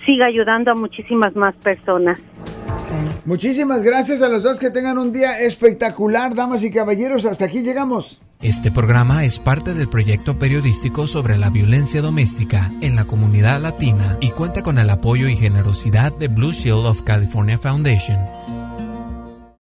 siga 0.06 0.28
ayudando 0.28 0.72
a 0.72 0.76
muchísimas 0.76 1.36
más 1.36 1.56
personas. 1.56 2.20
Muchísimas 3.26 3.82
gracias 3.84 4.22
a 4.22 4.30
los 4.30 4.44
dos 4.44 4.60
que 4.60 4.70
tengan 4.70 4.98
un 4.98 5.12
día 5.12 5.40
espectacular, 5.40 6.34
damas 6.34 6.64
y 6.64 6.72
caballeros. 6.72 7.26
Hasta 7.26 7.46
aquí 7.46 7.62
llegamos. 7.62 8.20
Este 8.42 8.72
programa 8.72 9.26
es 9.26 9.40
parte 9.40 9.74
del 9.74 9.90
proyecto 9.90 10.38
periodístico 10.38 11.08
sobre 11.08 11.38
la 11.38 11.50
violencia 11.50 12.02
doméstica 12.02 12.72
en 12.82 12.96
la 12.96 13.06
comunidad 13.06 13.60
latina 13.60 14.18
y 14.22 14.30
cuenta 14.30 14.62
con 14.62 14.78
el 14.78 14.90
apoyo 14.92 15.28
y 15.28 15.36
generosidad 15.36 16.16
de 16.16 16.28
Blue 16.28 16.54
Shield 16.54 16.86
of 16.86 17.02
California 17.02 17.58
Foundation. 17.58 18.18